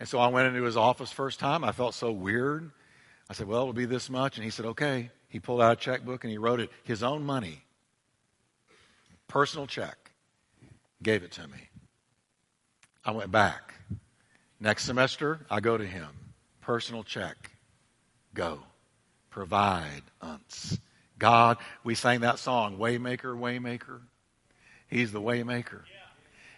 And 0.00 0.08
so 0.08 0.18
I 0.18 0.28
went 0.28 0.48
into 0.48 0.62
his 0.62 0.78
office 0.78 1.12
first 1.12 1.40
time. 1.40 1.62
I 1.62 1.72
felt 1.72 1.92
so 1.92 2.10
weird. 2.10 2.70
I 3.28 3.34
said, 3.34 3.48
Well, 3.48 3.60
it'll 3.60 3.74
be 3.74 3.84
this 3.84 4.08
much. 4.08 4.38
And 4.38 4.44
he 4.44 4.50
said, 4.50 4.64
Okay. 4.64 5.10
He 5.28 5.40
pulled 5.40 5.60
out 5.60 5.72
a 5.72 5.76
checkbook 5.76 6.24
and 6.24 6.30
he 6.30 6.38
wrote 6.38 6.60
it 6.60 6.70
his 6.84 7.02
own 7.02 7.22
money, 7.22 7.65
personal 9.28 9.66
check, 9.66 10.10
gave 11.02 11.22
it 11.22 11.32
to 11.32 11.46
me. 11.48 11.68
I 13.04 13.10
went 13.12 13.30
back. 13.30 13.74
Next 14.58 14.84
semester, 14.84 15.40
I 15.50 15.60
go 15.60 15.76
to 15.76 15.86
him, 15.86 16.08
personal 16.62 17.04
check, 17.04 17.50
go, 18.34 18.60
provide 19.30 20.02
uns. 20.20 20.78
God, 21.18 21.58
we 21.84 21.94
sang 21.94 22.20
that 22.20 22.38
song, 22.38 22.78
Waymaker, 22.78 23.36
Waymaker. 23.36 24.00
He's 24.88 25.12
the 25.12 25.20
Waymaker. 25.20 25.82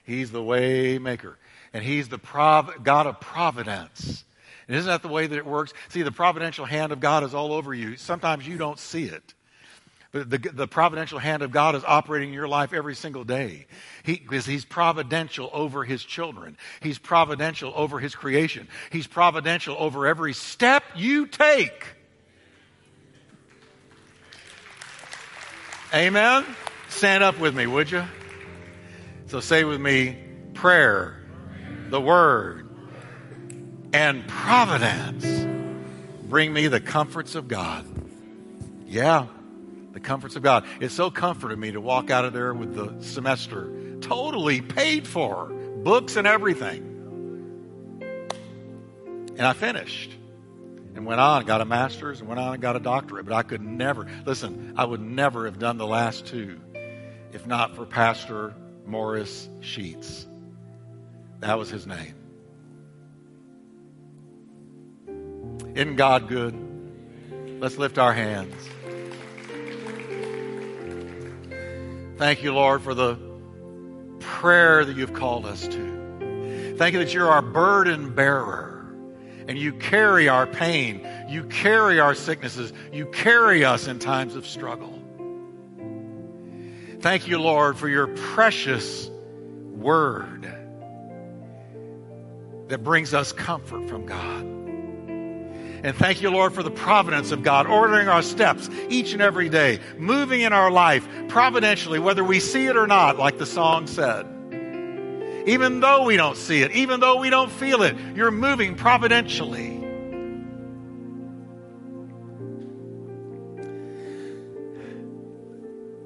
He's 0.04 0.30
the 0.30 0.40
Waymaker. 0.40 1.34
And 1.72 1.84
He's 1.84 2.08
the 2.08 2.18
prov- 2.18 2.82
God 2.82 3.06
of 3.06 3.20
providence. 3.20 4.24
And 4.66 4.76
isn't 4.76 4.88
that 4.88 5.02
the 5.02 5.08
way 5.08 5.26
that 5.26 5.36
it 5.36 5.46
works? 5.46 5.72
See, 5.88 6.02
the 6.02 6.12
providential 6.12 6.64
hand 6.64 6.92
of 6.92 7.00
God 7.00 7.24
is 7.24 7.34
all 7.34 7.52
over 7.52 7.74
you. 7.74 7.96
Sometimes 7.96 8.46
you 8.46 8.58
don't 8.58 8.78
see 8.78 9.04
it. 9.04 9.34
But 10.10 10.30
the, 10.30 10.38
the 10.38 10.66
providential 10.66 11.18
hand 11.18 11.42
of 11.42 11.50
God 11.50 11.74
is 11.74 11.84
operating 11.84 12.30
in 12.30 12.34
your 12.34 12.48
life 12.48 12.72
every 12.72 12.94
single 12.94 13.24
day. 13.24 13.66
He, 14.02 14.16
because 14.16 14.46
He's 14.46 14.64
providential 14.64 15.50
over 15.52 15.84
His 15.84 16.02
children. 16.02 16.56
He's 16.80 16.98
providential 16.98 17.72
over 17.76 17.98
His 17.98 18.14
creation. 18.14 18.68
He's 18.90 19.06
providential 19.06 19.76
over 19.78 20.06
every 20.06 20.32
step 20.32 20.82
you 20.96 21.26
take. 21.26 21.84
Amen? 25.92 26.44
Stand 26.88 27.22
up 27.22 27.38
with 27.38 27.54
me, 27.54 27.66
would 27.66 27.90
you? 27.90 28.04
So 29.26 29.40
say 29.40 29.64
with 29.64 29.80
me 29.80 30.16
prayer, 30.54 31.22
the 31.90 32.00
Word, 32.00 32.66
and 33.92 34.26
providence 34.26 35.46
bring 36.24 36.52
me 36.52 36.68
the 36.68 36.80
comforts 36.80 37.34
of 37.34 37.46
God. 37.46 37.86
Yeah, 38.86 39.26
the 39.92 40.00
comforts 40.00 40.36
of 40.36 40.42
God. 40.42 40.64
It 40.80 40.90
so 40.90 41.10
comforted 41.10 41.58
me 41.58 41.72
to 41.72 41.80
walk 41.80 42.10
out 42.10 42.24
of 42.24 42.32
there 42.32 42.52
with 42.54 42.74
the 42.74 43.02
semester 43.02 43.72
totally 44.00 44.60
paid 44.60 45.06
for, 45.06 45.46
books 45.46 46.16
and 46.16 46.26
everything. 46.26 46.84
And 49.36 49.46
I 49.46 49.52
finished 49.52 50.14
and 50.94 51.06
went 51.06 51.20
on, 51.20 51.44
got 51.44 51.60
a 51.60 51.64
master's, 51.64 52.20
and 52.20 52.28
went 52.28 52.40
on 52.40 52.54
and 52.54 52.62
got 52.62 52.76
a 52.76 52.80
doctorate. 52.80 53.24
But 53.24 53.34
I 53.34 53.42
could 53.42 53.62
never, 53.62 54.06
listen, 54.26 54.74
I 54.76 54.84
would 54.84 55.00
never 55.00 55.44
have 55.44 55.58
done 55.58 55.78
the 55.78 55.86
last 55.86 56.26
two 56.26 56.60
if 57.32 57.46
not 57.46 57.76
for 57.76 57.84
Pastor 57.84 58.54
Morris 58.86 59.48
Sheets. 59.60 60.26
That 61.40 61.58
was 61.58 61.70
his 61.70 61.86
name. 61.86 62.14
Isn't 65.74 65.96
God 65.96 66.28
good? 66.28 66.54
Let's 67.60 67.76
lift 67.76 67.98
our 67.98 68.12
hands. 68.12 68.54
Thank 72.18 72.42
you, 72.42 72.52
Lord, 72.52 72.82
for 72.82 72.94
the 72.94 73.16
prayer 74.18 74.84
that 74.84 74.96
you've 74.96 75.14
called 75.14 75.46
us 75.46 75.68
to. 75.68 76.74
Thank 76.76 76.94
you 76.94 76.98
that 76.98 77.14
you're 77.14 77.30
our 77.30 77.42
burden 77.42 78.12
bearer 78.12 78.92
and 79.46 79.56
you 79.56 79.72
carry 79.72 80.28
our 80.28 80.46
pain. 80.46 81.06
You 81.28 81.44
carry 81.44 82.00
our 82.00 82.16
sicknesses. 82.16 82.72
You 82.92 83.06
carry 83.06 83.64
us 83.64 83.86
in 83.86 84.00
times 84.00 84.34
of 84.34 84.46
struggle. 84.46 84.94
Thank 87.00 87.28
you, 87.28 87.38
Lord, 87.38 87.78
for 87.78 87.88
your 87.88 88.08
precious 88.08 89.08
word 89.70 90.42
that 92.66 92.82
brings 92.82 93.14
us 93.14 93.30
comfort 93.30 93.88
from 93.88 94.06
God. 94.06 94.57
And 95.82 95.96
thank 95.96 96.22
you, 96.22 96.30
Lord, 96.30 96.54
for 96.54 96.62
the 96.62 96.70
providence 96.70 97.30
of 97.30 97.42
God, 97.42 97.66
ordering 97.66 98.08
our 98.08 98.22
steps 98.22 98.68
each 98.88 99.12
and 99.12 99.22
every 99.22 99.48
day, 99.48 99.78
moving 99.96 100.40
in 100.40 100.52
our 100.52 100.70
life 100.70 101.08
providentially, 101.28 101.98
whether 101.98 102.24
we 102.24 102.40
see 102.40 102.66
it 102.66 102.76
or 102.76 102.86
not, 102.86 103.18
like 103.18 103.38
the 103.38 103.46
song 103.46 103.86
said. 103.86 104.26
Even 105.46 105.80
though 105.80 106.04
we 106.04 106.16
don't 106.16 106.36
see 106.36 106.62
it, 106.62 106.72
even 106.72 107.00
though 107.00 107.20
we 107.20 107.30
don't 107.30 107.50
feel 107.50 107.82
it, 107.82 107.96
you're 108.14 108.30
moving 108.30 108.74
providentially. 108.74 109.76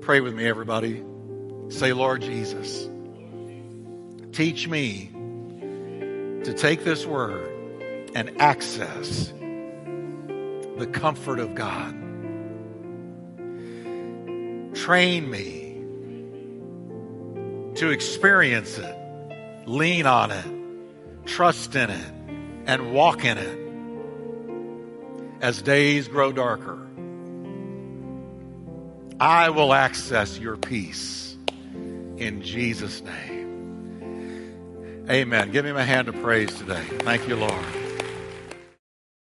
Pray 0.02 0.20
with 0.20 0.34
me, 0.34 0.46
everybody. 0.46 1.02
Say, 1.70 1.92
Lord 1.92 2.22
Jesus, 2.22 2.88
teach 4.32 4.68
me 4.68 5.10
to 6.44 6.52
take 6.52 6.84
this 6.84 7.06
word 7.06 7.48
and 8.14 8.40
access 8.40 9.32
the 10.82 10.88
comfort 10.88 11.38
of 11.38 11.54
God. 11.54 11.94
Train 14.74 15.30
me 15.30 15.76
to 17.76 17.90
experience 17.90 18.78
it, 18.78 18.96
lean 19.66 20.06
on 20.06 20.32
it, 20.32 20.44
trust 21.24 21.76
in 21.76 21.88
it, 21.88 22.12
and 22.66 22.92
walk 22.92 23.24
in 23.24 23.38
it 23.38 23.58
as 25.40 25.62
days 25.62 26.08
grow 26.08 26.32
darker. 26.32 26.84
I 29.20 29.50
will 29.50 29.72
access 29.72 30.36
your 30.36 30.56
peace 30.56 31.36
in 32.16 32.42
Jesus' 32.42 33.00
name. 33.02 35.06
Amen. 35.08 35.52
Give 35.52 35.64
him 35.64 35.76
a 35.76 35.84
hand 35.84 36.08
of 36.08 36.16
praise 36.16 36.52
today. 36.52 36.82
Thank 37.02 37.28
you, 37.28 37.36
Lord. 37.36 37.81